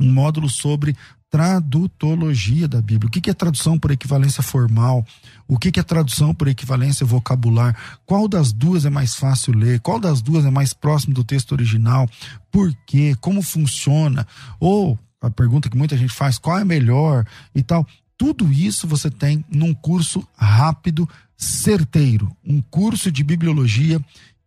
[0.00, 0.96] um módulo sobre
[1.30, 3.08] tradutologia da Bíblia.
[3.08, 5.04] O que que é tradução por equivalência formal?
[5.48, 7.76] O que que é tradução por equivalência vocabular?
[8.06, 9.80] Qual das duas é mais fácil ler?
[9.80, 12.08] Qual das duas é mais próximo do texto original?
[12.52, 13.16] Por quê?
[13.20, 14.24] Como funciona?
[14.60, 17.84] Ou a pergunta que muita gente faz, qual é melhor e tal.
[18.16, 24.00] Tudo isso você tem num curso rápido, certeiro, um curso de bibliologia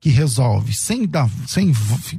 [0.07, 1.73] que resolve, sem, dar, sem,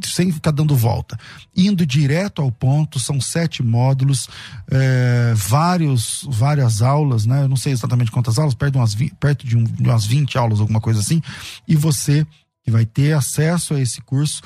[0.05, 1.19] sem ficar dando volta,
[1.57, 4.29] indo direto ao ponto, são sete módulos,
[4.71, 7.45] é, vários, várias aulas, né?
[7.45, 10.37] Eu não sei exatamente quantas aulas, perto de umas, perto de, um, de umas 20
[10.37, 11.23] aulas, alguma coisa assim,
[11.67, 12.27] e você
[12.63, 14.43] que vai ter acesso a esse curso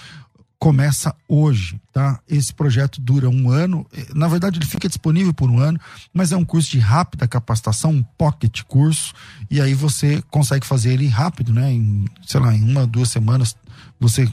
[0.63, 2.21] começa hoje, tá?
[2.29, 3.85] Esse projeto dura um ano,
[4.15, 5.77] na verdade ele fica disponível por um ano,
[6.15, 9.13] mas é um curso de rápida capacitação, um pocket curso,
[9.51, 11.73] e aí você consegue fazer ele rápido, né?
[11.73, 13.57] Em, sei lá, em uma, duas semanas
[13.99, 14.31] você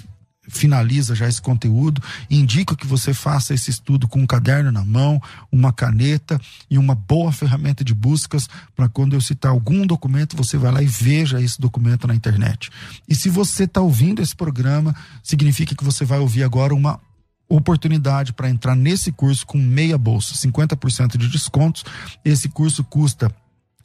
[0.50, 2.02] finaliza já esse conteúdo.
[2.30, 5.22] Indico que você faça esse estudo com um caderno na mão,
[5.52, 6.40] uma caneta
[6.70, 10.82] e uma boa ferramenta de buscas para quando eu citar algum documento, você vai lá
[10.82, 12.70] e veja esse documento na internet.
[13.08, 17.00] E se você está ouvindo esse programa, significa que você vai ouvir agora uma
[17.48, 21.84] oportunidade para entrar nesse curso com meia bolsa, 50% de descontos.
[22.24, 23.34] Esse curso custa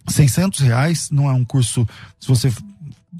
[0.06, 1.88] 600 reais, não é um curso,
[2.20, 2.52] se você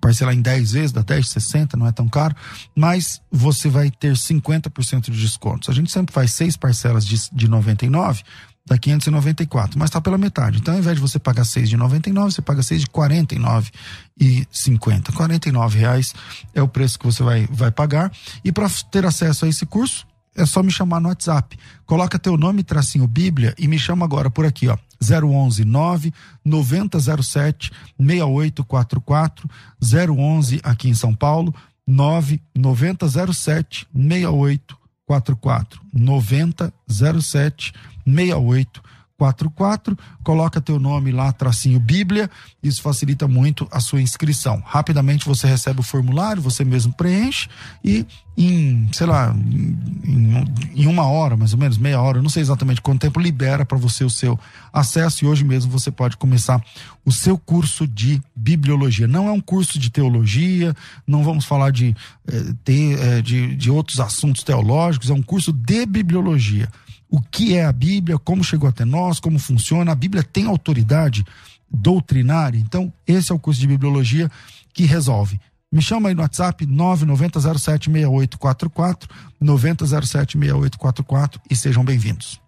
[0.01, 2.35] parcelar em 10 vezes, dá 10, 60, não é tão caro,
[2.75, 5.69] mas você vai ter 50% de descontos.
[5.69, 8.23] A gente sempre faz seis parcelas de, de 99,
[8.67, 10.59] dá 594, mas está pela metade.
[10.59, 13.71] Então, ao invés de você pagar 6 de 99, você paga 6 de 49
[14.19, 15.13] e 50.
[15.13, 16.15] 49 reais
[16.55, 18.11] é o preço que você vai, vai pagar.
[18.45, 21.59] E para ter acesso a esse curso, é só me chamar no WhatsApp.
[21.87, 24.77] Coloca teu nome, tracinho Bíblia e me chama agora por aqui, ó.
[25.01, 26.13] 011 9
[26.45, 29.49] 9007 6844
[29.81, 31.55] 011 aqui em São Paulo
[31.87, 37.73] 9 9007 6844 9007
[38.07, 42.29] 6844 44, coloca teu nome lá, tracinho Bíblia,
[42.63, 44.61] isso facilita muito a sua inscrição.
[44.67, 47.49] Rapidamente você recebe o formulário, você mesmo preenche
[47.85, 48.05] e
[48.37, 50.45] em, sei lá, em,
[50.75, 53.79] em uma hora, mais ou menos, meia hora, não sei exatamente quanto tempo, libera para
[53.79, 54.39] você o seu
[54.73, 56.61] acesso e hoje mesmo você pode começar
[57.05, 59.07] o seu curso de bibliologia.
[59.07, 60.75] Não é um curso de teologia,
[61.07, 61.95] não vamos falar de,
[62.27, 66.69] eh, de, eh, de, de outros assuntos teológicos, é um curso de bibliologia
[67.11, 69.93] o que é a Bíblia, como chegou até nós, como funciona.
[69.93, 71.25] A Bíblia tem autoridade
[71.71, 72.59] doutrinária.
[72.59, 74.31] Então, esse é o curso de bibliologia
[74.73, 75.39] que resolve.
[75.73, 79.09] Me chama aí no WhatsApp 990076844,
[79.43, 82.41] 90076844 e sejam bem-vindos.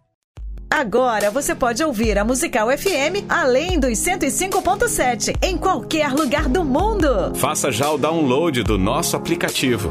[0.70, 7.34] Agora você pode ouvir a Musical FM além dos 105.7 em qualquer lugar do mundo.
[7.34, 9.90] Faça já o download do nosso aplicativo.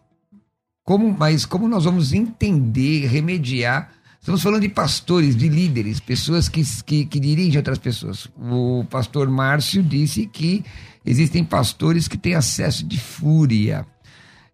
[0.90, 3.90] Como, mas como nós vamos entender, remediar?
[4.18, 8.28] Estamos falando de pastores, de líderes, pessoas que, que, que dirigem outras pessoas.
[8.36, 10.64] O pastor Márcio disse que
[11.06, 13.86] existem pastores que têm acesso de fúria.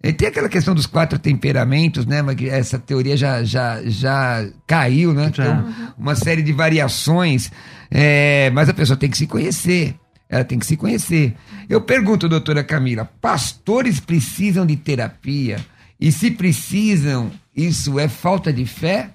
[0.02, 2.20] E tem aquela questão dos quatro temperamentos, né?
[2.20, 5.32] Mas essa teoria já, já, já caiu, né?
[5.34, 5.42] Já.
[5.42, 7.50] Então, uma série de variações.
[7.90, 9.94] É, mas a pessoa tem que se conhecer.
[10.28, 11.34] Ela tem que se conhecer.
[11.66, 15.64] Eu pergunto, doutora Camila, pastores precisam de terapia?
[15.98, 19.14] E se precisam, isso é falta de fé?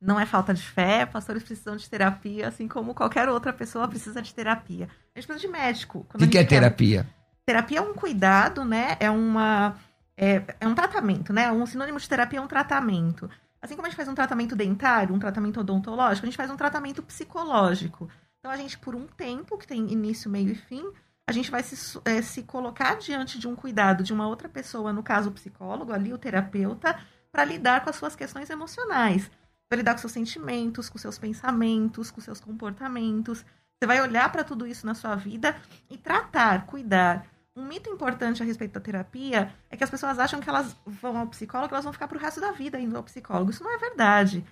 [0.00, 4.20] Não é falta de fé, pastores precisam de terapia, assim como qualquer outra pessoa precisa
[4.20, 4.88] de terapia.
[5.14, 6.06] A gente precisa de médico.
[6.12, 7.06] O que, que é terapia?
[7.46, 8.96] Terapia é um cuidado, né?
[9.00, 9.76] É uma.
[10.16, 11.50] É, é um tratamento, né?
[11.50, 13.30] Um sinônimo de terapia é um tratamento.
[13.60, 16.56] Assim como a gente faz um tratamento dentário, um tratamento odontológico, a gente faz um
[16.56, 18.08] tratamento psicológico.
[18.38, 20.84] Então a gente, por um tempo, que tem início, meio e fim,
[21.26, 24.92] a gente vai se, é, se colocar diante de um cuidado de uma outra pessoa,
[24.92, 26.98] no caso o psicólogo, ali o terapeuta,
[27.32, 29.30] para lidar com as suas questões emocionais,
[29.68, 33.44] para lidar com seus sentimentos, com seus pensamentos, com seus comportamentos.
[33.76, 35.56] Você vai olhar para tudo isso na sua vida
[35.90, 37.26] e tratar, cuidar.
[37.56, 41.16] Um mito importante a respeito da terapia é que as pessoas acham que elas vão
[41.16, 43.50] ao psicólogo, elas vão ficar para o resto da vida indo ao psicólogo.
[43.50, 44.44] Isso não é verdade.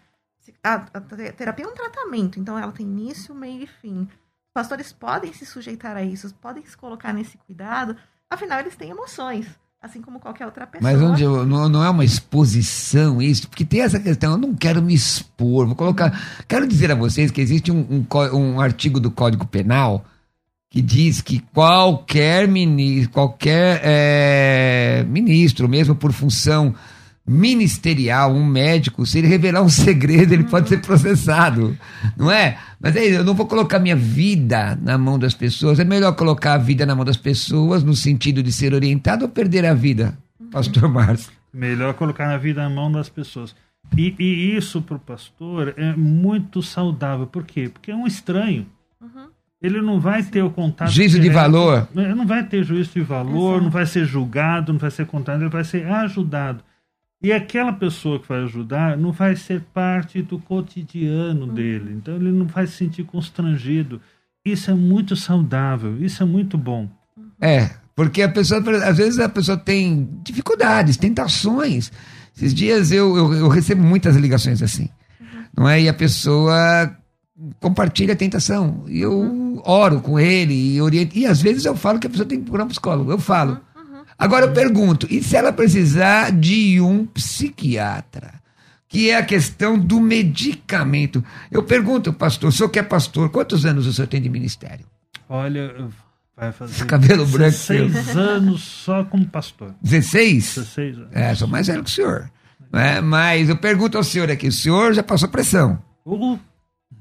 [0.62, 4.09] A, a terapia é um tratamento, então ela tem início, meio e fim
[4.53, 7.97] pastores podem se sujeitar a isso, podem se colocar nesse cuidado,
[8.31, 9.47] afinal eles têm emoções,
[9.81, 10.93] assim como qualquer outra pessoa.
[10.93, 14.55] Mas onde eu, não, não, é uma exposição isso, porque tem essa questão, eu não
[14.55, 19.01] quero me expor, vou colocar, quero dizer a vocês que existe um, um, um artigo
[19.01, 20.05] do Código Penal
[20.71, 26.75] que diz que qualquer ministro, qualquer é, ministro, mesmo por função
[27.27, 31.77] ministerial, um médico, se ele revelar um segredo, ele pode ser processado,
[32.16, 32.59] não é?
[32.81, 35.79] Mas aí eu não vou colocar minha vida na mão das pessoas.
[35.79, 39.29] É melhor colocar a vida na mão das pessoas no sentido de ser orientado ou
[39.29, 40.18] perder a vida,
[40.51, 41.33] Pastor Márcio?
[41.53, 43.55] Melhor colocar a vida na mão das pessoas.
[43.97, 47.27] E, e isso para o pastor é muito saudável.
[47.27, 47.68] Por quê?
[47.68, 48.66] Porque é um estranho.
[49.01, 49.27] Uhum.
[49.61, 50.91] Ele não vai ter o contato.
[50.91, 51.37] Juízo de direto.
[51.37, 51.89] valor.
[51.95, 53.64] Ele não vai ter juízo de valor, Exato.
[53.64, 56.64] não vai ser julgado, não vai ser condenado, ele vai ser ajudado.
[57.23, 61.55] E aquela pessoa que vai ajudar não vai ser parte do cotidiano Uhum.
[61.55, 61.93] dele.
[61.97, 64.01] Então ele não vai se sentir constrangido.
[64.45, 66.89] Isso é muito saudável, isso é muito bom.
[67.41, 71.93] É, porque a pessoa, às vezes a pessoa tem dificuldades, tentações.
[72.37, 74.89] Esses dias eu, eu, eu recebo muitas ligações assim,
[75.57, 75.81] não é?
[75.83, 76.97] E a pessoa
[77.61, 78.85] compartilha a tentação.
[78.89, 81.16] E eu oro com ele e oriento.
[81.16, 83.11] E às vezes eu falo que a pessoa tem que procurar um psicólogo.
[83.12, 83.61] Eu falo.
[84.23, 88.35] Agora eu pergunto, e se ela precisar de um psiquiatra?
[88.89, 91.25] Que é a questão do medicamento.
[91.51, 94.87] Eu pergunto, pastor, o senhor que é pastor, quantos anos o senhor tem de ministério?
[95.29, 95.89] Olha,
[96.37, 99.75] vai fazer Cabelo branco 16 anos só como pastor.
[99.83, 100.55] 16?
[100.55, 101.09] 16 anos.
[101.11, 102.31] É, sou mais velho que o senhor.
[102.73, 103.01] né?
[103.01, 105.83] Mas eu pergunto ao senhor aqui, o senhor já passou pressão.
[106.07, 106.39] Uh,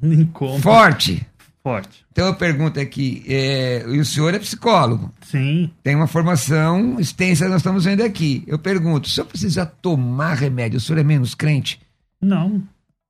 [0.02, 0.60] nem como.
[0.60, 1.24] Forte.
[1.64, 2.04] Forte.
[2.12, 5.70] Então eu pergunto aqui, é, e o senhor é psicólogo, Sim.
[5.84, 8.44] tem uma formação extensa, nós estamos vendo aqui.
[8.48, 11.80] Eu pergunto, se eu precisar tomar remédio, o senhor é menos crente?
[12.20, 12.64] Não.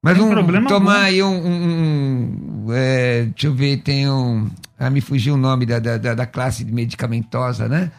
[0.04, 1.06] Mas um, problema tomar algum.
[1.06, 1.28] aí um.
[1.28, 4.50] um- um, é, deixa eu ver, tem um.
[4.78, 7.92] Ah, me fugiu o nome da, da, da- da classe medicamentosa, né?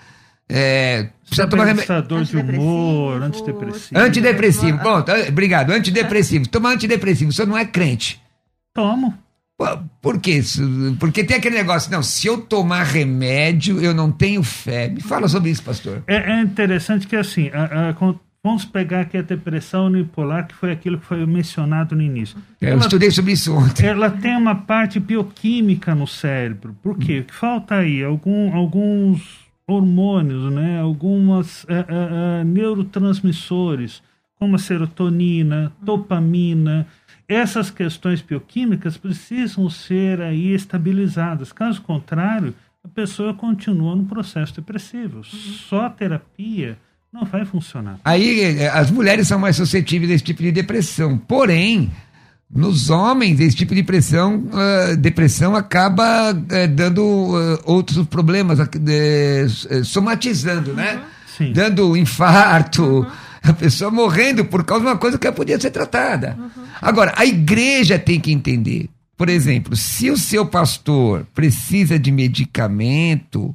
[0.48, 2.03] É, precisa tomar remédio.
[2.24, 4.00] De humor, Antidepressivo.
[4.00, 4.00] antidepressivo.
[4.00, 5.70] Antidepressivo, pronto, obrigado.
[5.70, 6.46] Antidepressivo.
[6.48, 8.20] Tomar antidepressivo, o senhor não é crente.
[8.74, 9.14] Tomo.
[10.00, 10.40] Por quê?
[10.98, 14.88] Porque tem aquele negócio, não, se eu tomar remédio, eu não tenho fé.
[14.88, 16.02] Me fala sobre isso, pastor.
[16.06, 20.72] É, é interessante que assim, a- a- vamos pegar aqui a depressão unipolar, que foi
[20.72, 22.36] aquilo que foi mencionado no início.
[22.60, 23.86] Eu Ela- estudei sobre isso ontem.
[23.86, 26.74] ela tem uma parte bioquímica no cérebro.
[26.82, 27.20] Por quê?
[27.20, 28.02] O que falta aí?
[28.02, 30.80] Algum, alguns hormônios, né?
[30.80, 34.02] algumas eh, eh, eh, neurotransmissores,
[34.43, 36.84] como a serotonina, dopamina.
[37.28, 41.53] Essas questões bioquímicas precisam ser aí estabilizadas.
[41.53, 45.22] Caso contrário, a pessoa continua no processo depressivo.
[45.22, 46.76] Só terapia
[47.12, 48.01] não vai funcionar.
[48.05, 51.16] Aí eh, as mulheres são mais suscetíveis a esse tipo de depressão.
[51.16, 51.88] Porém,
[52.53, 59.47] nos homens, esse tipo de pressão, ah, depressão acaba eh, dando ah, outros problemas, eh,
[59.84, 61.01] somatizando, né?
[61.28, 61.53] Sim.
[61.53, 63.07] Dando infarto,
[63.51, 66.38] a pessoa morrendo por causa de uma coisa que podia ser tratada.
[66.80, 68.88] Agora, a igreja tem que entender.
[69.16, 73.55] Por exemplo, se o seu pastor precisa de medicamento,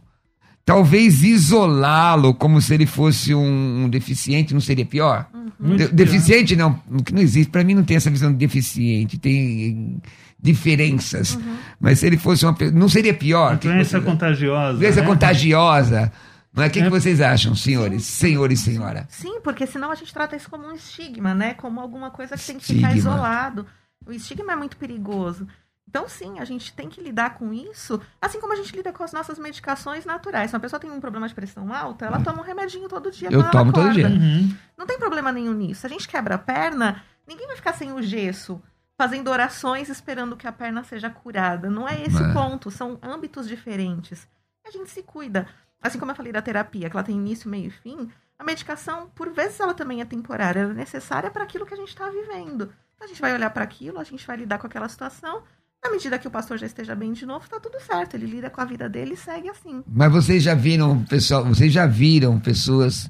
[0.65, 5.27] talvez isolá-lo como se ele fosse um, um deficiente não seria pior?
[5.59, 5.95] Muito De- pior.
[5.95, 7.49] deficiente não, que não existe.
[7.49, 9.99] Para mim não tem essa visão de deficiente, tem
[10.41, 11.37] diferenças.
[11.79, 13.51] Mas se ele fosse uma não seria pior?
[13.53, 14.77] Uma doença contagiosa.
[14.77, 15.07] doença né?
[15.07, 16.11] contagiosa.
[16.57, 16.67] Não é?
[16.67, 16.89] O que, que É.
[16.89, 19.05] vocês acham, senhores, senhor e senhora?
[19.09, 21.53] Sim, porque senão a gente trata isso como um estigma, né?
[21.53, 23.65] Como alguma coisa que tem que ficar isolado.
[24.05, 25.47] O estigma é muito perigoso.
[25.89, 29.03] Então, sim, a gente tem que lidar com isso, assim como a gente lida com
[29.05, 30.49] as nossas medicações naturais.
[30.49, 33.29] Se uma pessoa tem um problema de pressão alta, ela toma um remedinho todo dia.
[33.29, 34.09] Eu quando ela tomo todo acorda.
[34.09, 34.19] dia.
[34.19, 34.53] Uhum.
[34.77, 35.81] Não tem problema nenhum nisso.
[35.81, 38.61] Se a gente quebra a perna, ninguém vai ficar sem o gesso,
[38.97, 41.69] fazendo orações esperando que a perna seja curada.
[41.69, 42.69] Não é esse o ponto.
[42.69, 44.27] São âmbitos diferentes.
[44.67, 45.47] A gente se cuida.
[45.81, 48.09] Assim como eu falei da terapia, que ela tem início, meio e fim,
[48.39, 50.59] a medicação, por vezes, ela também é temporária.
[50.61, 52.69] Ela é necessária para aquilo que a gente está vivendo.
[53.01, 55.41] A gente vai olhar para aquilo, a gente vai lidar com aquela situação.
[55.83, 58.15] Na medida que o pastor já esteja bem de novo, tá tudo certo.
[58.15, 59.83] Ele lida com a vida dele e segue assim.
[59.87, 63.07] Mas vocês já viram, pessoal, vocês já viram pessoas,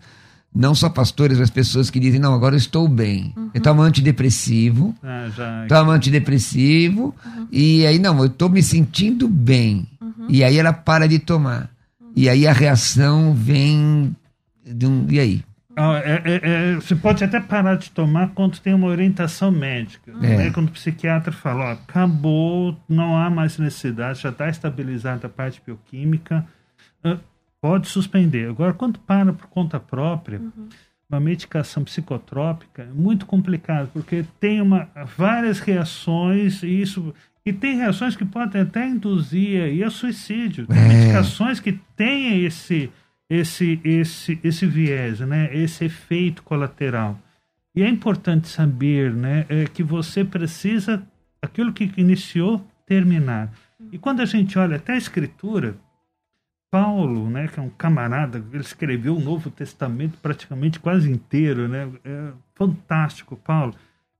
[0.53, 3.33] não só pastores, mas pessoas que dizem, não, agora eu estou bem.
[3.53, 5.65] Eu tomo antidepressivo, Ah, já.
[5.69, 7.15] toma antidepressivo,
[7.51, 9.87] e aí, não, eu tô me sentindo bem.
[10.27, 11.69] E aí ela para de tomar.
[12.17, 14.15] E aí a reação vem.
[14.65, 15.43] De um, e aí?
[15.75, 16.39] Ah, é- é-
[16.71, 20.11] é, você pode até parar de tomar quando tem uma orientação médica.
[20.23, 20.37] É.
[20.37, 20.49] né?
[20.49, 25.61] Quando o psiquiatra fala, ó, acabou, não há mais necessidade, já está estabilizada a parte
[25.63, 26.43] bioquímica,
[27.03, 27.17] ah,
[27.61, 28.49] pode suspender.
[28.49, 30.41] Agora, quando para por conta própria,
[31.07, 37.13] uma medicação psicotrópica é muito complicado, porque tem uma, várias reações e isso...
[37.47, 40.67] E tem reações que podem até induzir aí a suicídio.
[40.67, 40.87] Tem É.
[40.87, 42.91] medicações que têm esse,
[43.29, 45.49] esse, esse, esse viés, né?
[45.55, 47.17] esse efeito colateral.
[47.73, 51.07] E é importante saber né, é, que você precisa,
[51.41, 53.51] aquilo que iniciou, terminar.
[53.91, 55.77] E quando a gente olha até a escritura,
[56.69, 61.89] Paulo, né, que é um camarada, ele escreveu o Novo Testamento praticamente quase inteiro, né?
[62.03, 63.73] É fantástico, Paulo.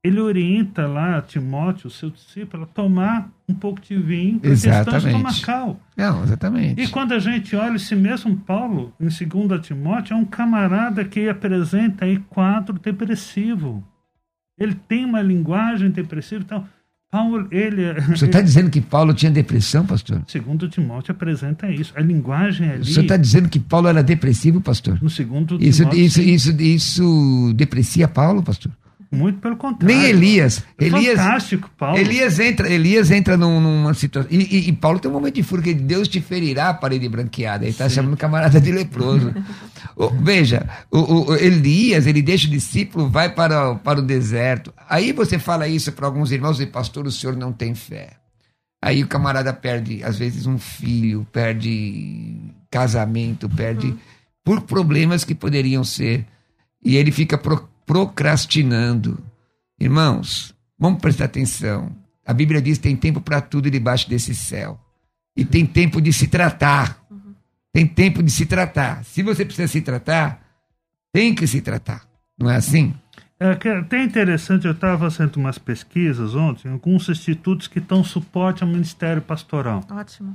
[0.08, 5.08] Ele orienta lá Timóteo, seu discípulo, a tomar um pouco de vinho para questão Exatamente.
[5.08, 5.80] estomacal.
[5.96, 6.82] Não, exatamente.
[6.82, 11.28] E quando a gente olha esse mesmo Paulo, em 2 Timóteo, é um camarada que
[11.28, 13.84] apresenta aí quadro depressivo.
[14.58, 16.44] Ele tem uma linguagem depressiva.
[16.44, 16.66] Então,
[17.10, 17.94] Paulo, ele.
[18.10, 20.22] Você está dizendo que Paulo tinha depressão, pastor?
[20.28, 21.94] Segundo Timóteo apresenta isso.
[21.96, 22.86] A linguagem ali.
[22.86, 25.02] Senhor está dizendo que Paulo era depressivo, pastor?
[25.02, 26.00] No segundo Isso, Timóteo.
[26.02, 28.72] isso, isso, isso deprecia Paulo, pastor?
[29.12, 29.96] Muito pelo contrário.
[29.98, 30.64] Nem Elias.
[30.78, 31.98] É Elias, Fantástico, Paulo.
[31.98, 34.30] Elias entra, Elias entra num- numa situação.
[34.32, 37.08] E, e- e Paulo tem um momento de fúria que Deus te ferirá a parede
[37.08, 37.64] branqueada.
[37.64, 39.34] Ele está chamando o camarada de leproso.
[40.22, 44.74] Veja, o, o- Elias, ele deixa o discípulo, vai para, o- para o deserto.
[44.90, 48.12] Aí você fala isso para alguns irmãos e pastor, o senhor não tem fé.
[48.84, 52.38] Aí o camarada perde, às vezes, um filho, perde
[52.70, 53.94] casamento, perde
[54.44, 56.26] por problemas que poderiam ser.
[56.84, 59.18] E ele fica pro- procrastinando.
[59.80, 61.96] Irmãos, vamos prestar atenção.
[62.26, 64.78] A Bíblia diz que tem tempo para tudo debaixo desse céu.
[65.36, 67.02] E tem tempo de se tratar.
[67.72, 69.06] Tem tempo de se tratar.
[69.06, 70.44] Se você precisa se tratar,
[71.14, 72.06] tem que se tratar.
[72.38, 72.94] Não é assim?
[73.40, 78.04] É é até interessante, eu estava fazendo umas pesquisas ontem, em alguns institutos que dão
[78.04, 79.84] suporte ao Ministério Pastoral.
[79.90, 80.34] Ótimo.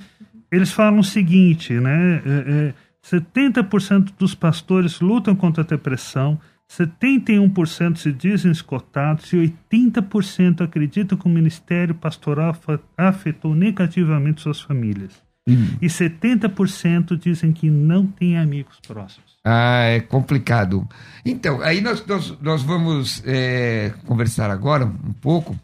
[0.50, 2.22] Eles falam o seguinte, né?
[2.24, 2.74] É, é,
[3.04, 6.40] 70% dos pastores lutam contra a depressão,
[6.78, 12.56] 71% se dizem escotados e 80% acreditam que o ministério pastoral
[12.96, 15.12] afetou negativamente suas famílias.
[15.46, 19.32] E 70% dizem que não têm amigos próximos.
[19.44, 20.88] Ah, é complicado.
[21.26, 25.58] Então, aí nós, nós, nós vamos é, conversar agora um pouco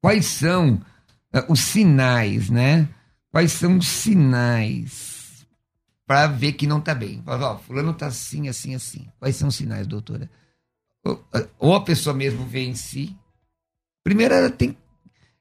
[0.00, 0.80] quais são
[1.32, 2.88] ah, os sinais, né?
[3.30, 5.13] Quais são os sinais
[6.06, 7.22] para ver que não está bem?
[7.24, 9.06] Fala, Ó, fulano está assim, assim, assim.
[9.18, 10.30] Quais são os sinais, doutora?
[11.58, 13.14] Ou, a pessoa mesmo vê em si.
[14.02, 14.76] Primeiro, ela tem.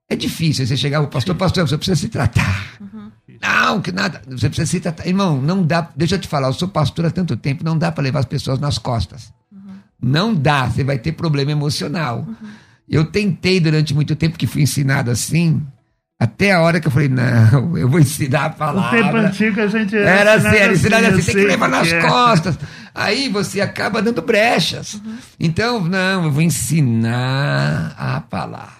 [0.10, 2.78] É difícil você chegar ao pastor, pastor, você precisa se tratar.
[3.42, 4.22] Não, que nada.
[4.28, 5.08] Você precisa se tratar.
[5.08, 5.90] Irmão, não dá.
[5.96, 8.26] Deixa eu te falar, eu sou pastor há tanto tempo, não dá para levar as
[8.26, 9.34] pessoas nas costas.
[10.02, 12.28] Não dá, você vai ter problema emocional.
[12.90, 15.66] Eu tentei durante muito tempo que fui ensinado assim,
[16.24, 19.04] até a hora que eu falei, não, eu vou ensinar a No palavra.
[19.04, 22.02] tempo antigo a gente Era assim, era ensinado assim, eu tem que levar nas é.
[22.02, 22.58] costas.
[22.96, 25.02] Aí você acaba dando brechas.
[25.38, 28.72] Então, não, eu vou ensinar a palavra.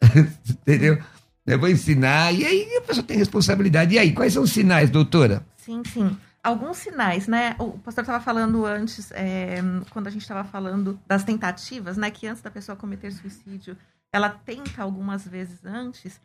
[0.48, 0.98] Entendeu?
[1.46, 3.94] Eu vou ensinar, e aí a pessoa tem responsabilidade.
[3.94, 5.44] E aí, quais são os sinais, doutora?
[5.56, 6.16] Sim, sim.
[6.42, 7.54] Alguns sinais, né?
[7.58, 9.58] O pastor estava falando antes, é,
[9.90, 12.10] quando a gente estava falando das tentativas, né?
[12.10, 13.76] Que antes da pessoa cometer suicídio,
[14.10, 16.18] ela tenta algumas vezes antes.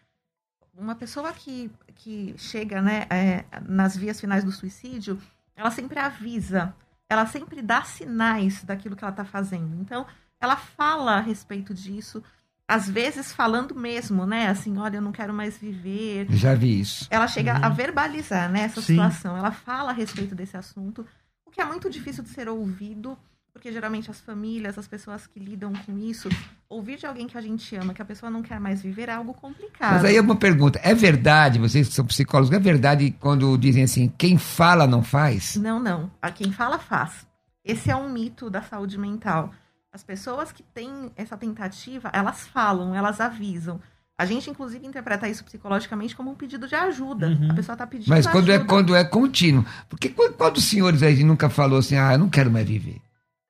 [0.78, 5.22] Uma pessoa que, que chega né, é, nas vias finais do suicídio,
[5.56, 6.74] ela sempre avisa,
[7.10, 9.76] ela sempre dá sinais daquilo que ela está fazendo.
[9.82, 10.06] Então,
[10.40, 12.24] ela fala a respeito disso,
[12.68, 14.48] às vezes falando mesmo, né?
[14.48, 17.06] Assim, olha, eu não quero mais viver, já vi isso.
[17.10, 18.94] ela chega a verbalizar né, essa Sim.
[18.94, 19.38] situação.
[19.38, 21.06] Ela fala a respeito desse assunto,
[21.46, 23.18] o que é muito difícil de ser ouvido,
[23.54, 26.30] porque geralmente as famílias, as pessoas que lidam com isso,
[26.70, 29.14] ouvir de alguém que a gente ama, que a pessoa não quer mais viver, é
[29.14, 29.94] algo complicado.
[29.94, 33.84] Mas aí é uma pergunta: é verdade, vocês que são psicólogos, é verdade quando dizem
[33.84, 35.56] assim, quem fala não faz?
[35.58, 36.10] Não, não.
[36.22, 37.28] A quem fala faz.
[37.64, 39.54] Esse é um mito da saúde mental.
[39.94, 43.80] As pessoas que têm essa tentativa, elas falam, elas avisam.
[44.18, 47.28] A gente, inclusive, interpreta isso psicologicamente como um pedido de ajuda.
[47.28, 47.52] Uhum.
[47.52, 48.70] A pessoa está pedindo Mas quando é, ajuda.
[48.70, 49.66] quando é contínuo.
[49.90, 53.02] Porque qual, qual dos senhores aí nunca falou assim, ah, eu não quero mais viver?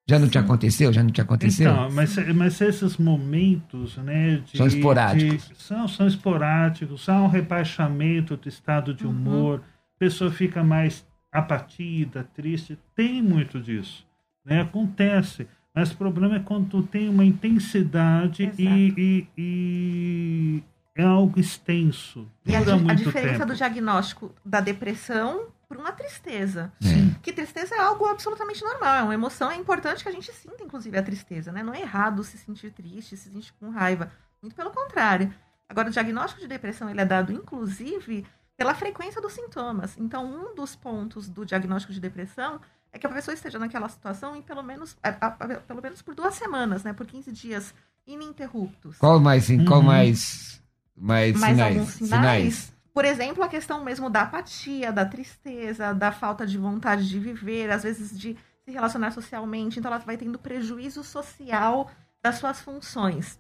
[0.10, 0.92] Já não te aconteceu?
[0.92, 1.72] Já não te aconteceu?
[1.72, 5.48] Então, mas, mas esses momentos, né, de, São esporádicos.
[5.50, 9.62] de- são, são esporádicos, há um rebaixamento do estado de humor,
[9.96, 14.06] a pessoa fica mais abatida, triste, tem muito disso,
[14.46, 15.48] né, acontece.
[15.74, 18.66] Mas o problema é quando tem uma intensidade e,
[18.98, 23.46] e- e é algo extenso, E a, dura di- a muito diferença tempo.
[23.54, 26.72] do diagnóstico da depressão para uma tristeza.
[26.84, 27.20] É.
[27.22, 30.64] Que tristeza é algo absolutamente normal, é uma emoção, é importante que a gente sinta,
[30.64, 31.64] inclusive, a tristeza, né?
[31.64, 34.12] Não é errado se sentir triste, se sentir com raiva.
[34.42, 35.34] Muito pelo contrário.
[35.70, 38.26] Agora, o diagnóstico de depressão ele é dado, inclusive,
[38.58, 39.96] pela frequência dos sintomas.
[39.98, 42.60] Então, um dos pontos do diagnóstico de depressão
[42.92, 46.02] é que a pessoa esteja naquela situação em pelo menos, a- a- a- pelo menos
[46.02, 46.92] por duas semanas, né?
[46.92, 47.74] Por 15 dias
[48.06, 48.98] ininterruptos.
[48.98, 49.86] Qual mais, sim, qual Uhum.
[49.86, 50.62] mais,
[50.96, 51.78] mais, Mais sinais?
[51.78, 52.74] alguns sinais?
[52.94, 57.70] Por exemplo, a questão mesmo da apatia, da tristeza, da falta de vontade de viver,
[57.72, 59.80] às vezes de se relacionar socialmente.
[59.80, 61.90] Então, ela vai tendo prejuízo social
[62.22, 63.40] das suas funções.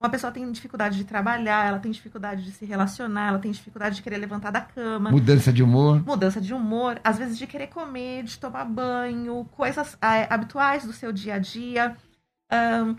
[0.00, 3.96] Uma pessoa tem dificuldade de trabalhar, ela tem dificuldade de se relacionar, ela tem dificuldade
[3.96, 5.10] de querer levantar da cama.
[5.10, 6.04] Mudança de humor?
[6.06, 10.92] Mudança de humor, às vezes de querer comer, de tomar banho, coisas ah, habituais do
[10.92, 11.96] seu dia a dia.
[12.48, 12.94] Ahn,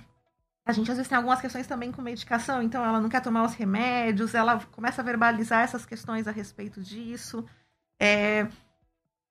[0.70, 3.43] a gente às vezes tem algumas questões também com medicação, então ela não quer tomar
[3.43, 7.43] os remédios, ela começa a verbalizar essas questões a respeito disso.
[7.99, 8.47] É,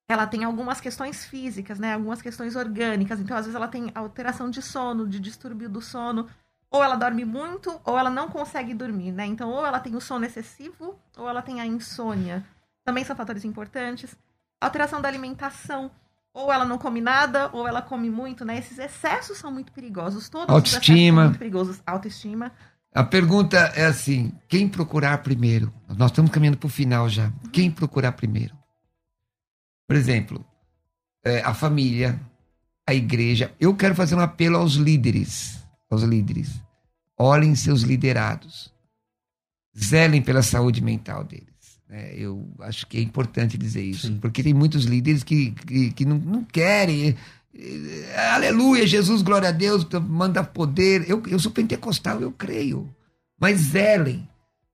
[0.09, 1.95] ela tem algumas questões físicas, né?
[1.95, 3.21] Algumas questões orgânicas.
[3.21, 6.29] Então, às vezes, ela tem alteração de sono, de distúrbio do sono.
[6.71, 9.25] ou ela dorme muito, ou ela não consegue dormir, né?
[9.25, 12.45] Então, ou ela tem o sono excessivo, ou ela tem a insônia.
[12.85, 14.15] Também são fatores importantes.
[14.61, 15.91] Alteração da alimentação.
[16.39, 18.59] Ou ela não come nada, ou ela come muito, né?
[18.59, 20.29] Esses excessos são muito perigosos.
[20.29, 21.25] Todos Autoestima.
[21.25, 21.83] muito perigosos.
[21.85, 22.53] Autoestima.
[22.95, 25.75] A pergunta é assim: quem procurar primeiro?
[25.89, 27.33] Nós estamos caminhando para o final já.
[27.53, 28.57] Quem procurar primeiro?
[29.89, 30.47] Por exemplo,
[31.25, 32.21] é, a família,
[32.87, 33.53] a igreja.
[33.59, 35.59] Eu quero fazer um apelo aos líderes.
[35.91, 36.63] Aos líderes.
[37.19, 38.73] Olhem seus liderados.
[39.77, 41.48] Zelem pela saúde mental deles.
[41.89, 42.13] Né?
[42.15, 44.13] eu acho que é importante dizer isso.
[44.21, 47.17] Porque tem muitos líderes que, que, que não, não querem.
[47.55, 51.09] eh, Aleluia, Jesus, glória a Deus, manda poder.
[51.09, 52.89] Eu, eu sou pentecostal, eu creio.
[53.41, 54.29] Mas zelem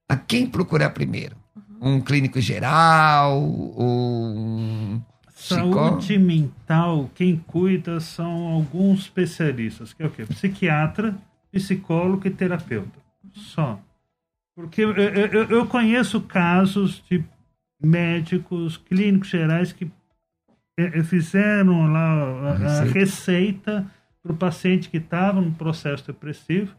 [0.08, 1.36] a quem procurar primeiro.
[1.80, 5.02] Um clínico geral, ou um.
[5.34, 10.24] Saúde mental, quem cuida são alguns especialistas, que é o quê?
[10.24, 11.14] Psiquiatra,
[11.52, 12.98] psicólogo e terapeuta.
[13.34, 13.78] Só.
[14.54, 17.24] Porque eu, eu, eu- conheço casos de
[17.82, 19.90] médicos, clínicos gerais que
[20.78, 22.92] eh, eh, fizeram lá a, Receita.
[22.98, 23.86] receita
[24.22, 26.74] para o paciente que estava no processo depressivo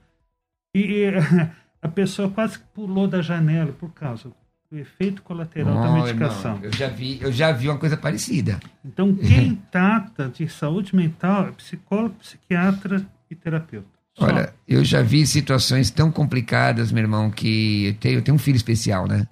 [0.76, 1.06] e
[1.82, 4.32] a pessoa quase pulou da janela por causa
[4.72, 6.54] do efeito colateral da medicação.
[6.56, 8.60] irmão, eu já vi, eu já vi uma coisa parecida.
[8.84, 13.95] Então, quem trata de saúde mental é psicólogo, psiquiatra e terapeuta.
[14.18, 18.40] Olha, eu já vi situações tão complicadas, meu irmão, que eu tenho, eu tenho um
[18.40, 19.28] filho especial, né?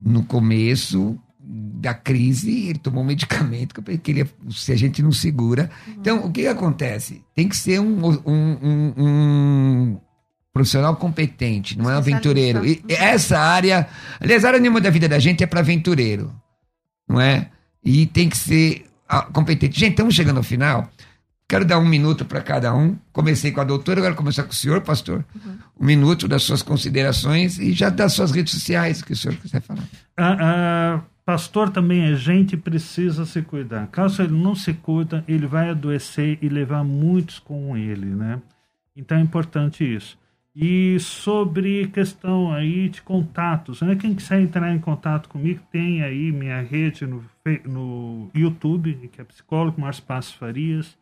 [0.00, 4.72] No começo da crise, ele tomou um medicamento que eu pensei que ele ia- se
[4.72, 5.70] a gente não segura.
[5.88, 7.22] Então, o que, que acontece?
[7.34, 10.00] Tem que ser um, um- um- um
[10.52, 12.64] profissional competente, não é um aventureiro.
[12.66, 13.86] E essa área,
[14.20, 16.34] aliás, a área nenhuma da vida da gente é para aventureiro,
[17.08, 17.50] não é?
[17.84, 19.78] E tem que ser ah, competente.
[19.78, 20.90] Gente, estamos chegando ao final.
[21.48, 22.96] Quero dar um minuto para cada um.
[23.12, 25.24] Comecei com a doutora, agora começar com o senhor, pastor.
[25.78, 29.62] Um minuto das suas considerações e já das suas redes sociais, que o senhor quiser
[29.62, 29.84] falar.
[30.16, 33.86] Ah, ah, pastor também é gente e precisa se cuidar.
[33.88, 38.42] Caso ele não se cuida, ele vai adoecer e levar muitos com ele, né?
[38.96, 40.18] Então é importante isso.
[40.58, 43.94] E sobre questão aí de contatos, né?
[43.94, 47.22] Quem quiser entrar em contato comigo, tem aí minha rede no,
[47.66, 50.96] no YouTube, que é psicólogo Márcio Passos Farias.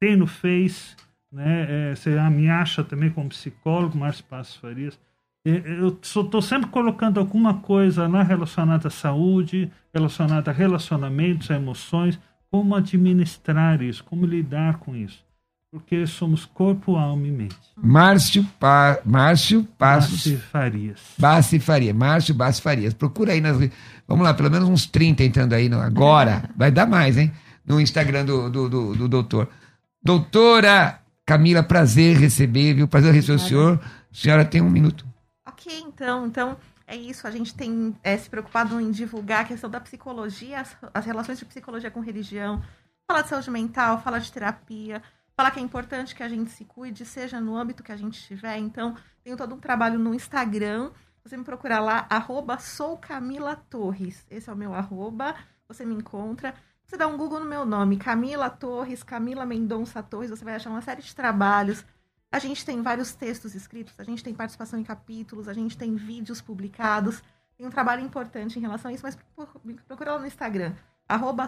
[0.00, 0.96] Tem no Face,
[1.30, 1.90] né?
[1.90, 4.98] É, você me acha também como psicólogo Márcio Passos Farias.
[5.46, 11.56] É, Eu estou sempre colocando alguma coisa lá relacionada à saúde, relacionada a relacionamentos, a
[11.56, 12.18] emoções,
[12.50, 15.24] como administrar isso, como lidar com isso.
[15.72, 17.56] Porque somos corpo, alma e mente.
[17.76, 18.98] Márcio, pa...
[19.04, 21.00] Márcio Passos Márcio Farias.
[21.16, 21.94] Bassi Faria.
[21.94, 22.92] Márcio Bassi Farias.
[22.92, 23.56] Procura aí nas.
[24.08, 25.80] Vamos lá, pelo menos uns 30 entrando aí no...
[25.80, 26.50] agora.
[26.58, 27.30] Vai dar mais, hein?
[27.64, 29.48] No Instagram do, do, do, do doutor.
[30.02, 32.88] Doutora Camila, prazer receber, viu?
[32.88, 33.80] Prazer receber o senhor.
[34.10, 35.06] A senhora tem um minuto.
[35.46, 37.26] Ok, então, então é isso.
[37.26, 41.38] A gente tem é, se preocupado em divulgar a questão da psicologia, as, as relações
[41.38, 42.62] de psicologia com religião,
[43.06, 45.02] falar de saúde mental, falar de terapia,
[45.36, 48.18] falar que é importante que a gente se cuide, seja no âmbito que a gente
[48.18, 48.56] estiver.
[48.56, 50.90] Então, tenho todo um trabalho no Instagram.
[51.22, 54.24] Você me procurar lá, arroba sou Camila Torres.
[54.30, 55.34] Esse é o meu arroba.
[55.68, 56.54] Você me encontra.
[56.90, 60.70] Você dá um Google no meu nome, Camila Torres, Camila Mendonça Torres, você vai achar
[60.70, 61.84] uma série de trabalhos.
[62.32, 65.94] A gente tem vários textos escritos, a gente tem participação em capítulos, a gente tem
[65.94, 67.22] vídeos publicados.
[67.56, 69.16] Tem um trabalho importante em relação a isso, mas
[69.86, 70.72] procura lá no Instagram,
[71.08, 71.46] arroba.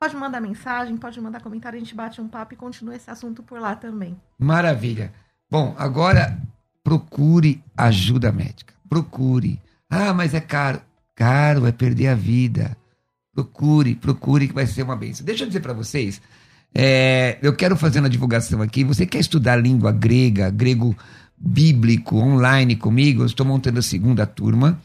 [0.00, 3.40] Pode mandar mensagem, pode mandar comentário, a gente bate um papo e continua esse assunto
[3.40, 4.20] por lá também.
[4.36, 5.12] Maravilha.
[5.48, 6.36] Bom, agora
[6.82, 8.74] procure ajuda médica.
[8.88, 9.62] Procure.
[9.88, 10.82] Ah, mas é caro.
[11.14, 12.79] Caro é perder a vida.
[13.34, 15.24] Procure, procure que vai ser uma bênção.
[15.24, 16.20] Deixa eu dizer para vocês,
[16.74, 18.84] é, eu quero fazer uma divulgação aqui.
[18.84, 20.96] Você quer estudar língua grega, grego
[21.38, 23.22] bíblico online comigo?
[23.22, 24.78] Eu estou montando a segunda turma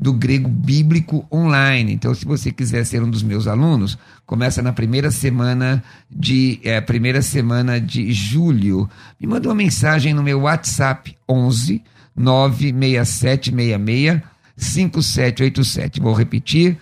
[0.00, 1.92] do grego bíblico online.
[1.92, 6.80] Então, se você quiser ser um dos meus alunos, começa na primeira semana de é,
[6.80, 8.88] primeira semana de julho.
[9.20, 11.82] Me manda uma mensagem no meu WhatsApp 11
[12.16, 14.22] 96766
[14.56, 16.00] 5787.
[16.00, 16.78] Vou repetir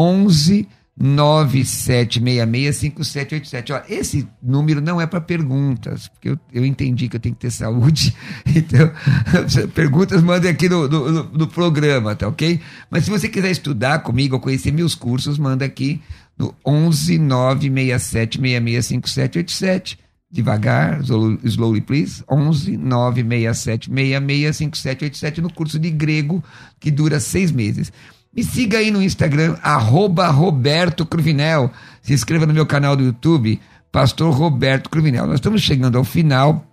[0.00, 0.68] 11
[1.00, 3.72] 97665787.
[3.74, 7.40] Ó, esse número não é para perguntas, porque eu, eu entendi que eu tenho que
[7.40, 8.14] ter saúde.
[8.54, 8.90] Então,
[9.74, 12.60] perguntas mandem aqui no, no, no- programa, tá ok?
[12.90, 16.00] Mas se você quiser estudar comigo ou conhecer meus cursos, manda aqui
[16.36, 19.96] no 11 967665787.
[20.32, 22.22] Devagar, slow- slowly please.
[22.30, 26.44] 11 967665787 no curso de grego
[26.78, 27.90] que dura seis meses.
[28.32, 31.72] Me siga aí no Instagram, arroba Roberto Cruvinel.
[32.00, 33.60] Se inscreva no meu canal do YouTube,
[33.90, 35.26] Pastor Roberto Cruvinel.
[35.26, 36.64] Nós estamos chegando ao final.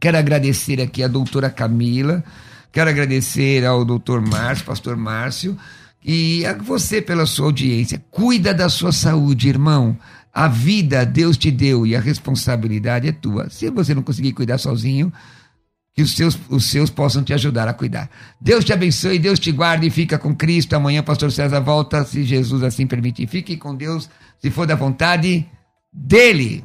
[0.00, 2.24] Quero agradecer aqui a doutora Camila,
[2.72, 5.58] quero agradecer ao doutor Márcio, pastor Márcio,
[6.02, 8.02] e a você pela sua audiência.
[8.10, 9.96] Cuida da sua saúde, irmão.
[10.32, 13.50] A vida Deus te deu e a responsabilidade é tua.
[13.50, 15.12] Se você não conseguir cuidar sozinho,
[15.94, 18.10] que os seus, os seus possam te ajudar a cuidar.
[18.40, 20.74] Deus te abençoe, Deus te guarde e fica com Cristo.
[20.74, 23.28] Amanhã, pastor César volta, se Jesus assim permitir.
[23.28, 25.46] Fique com Deus, se for da vontade
[25.92, 26.64] dele.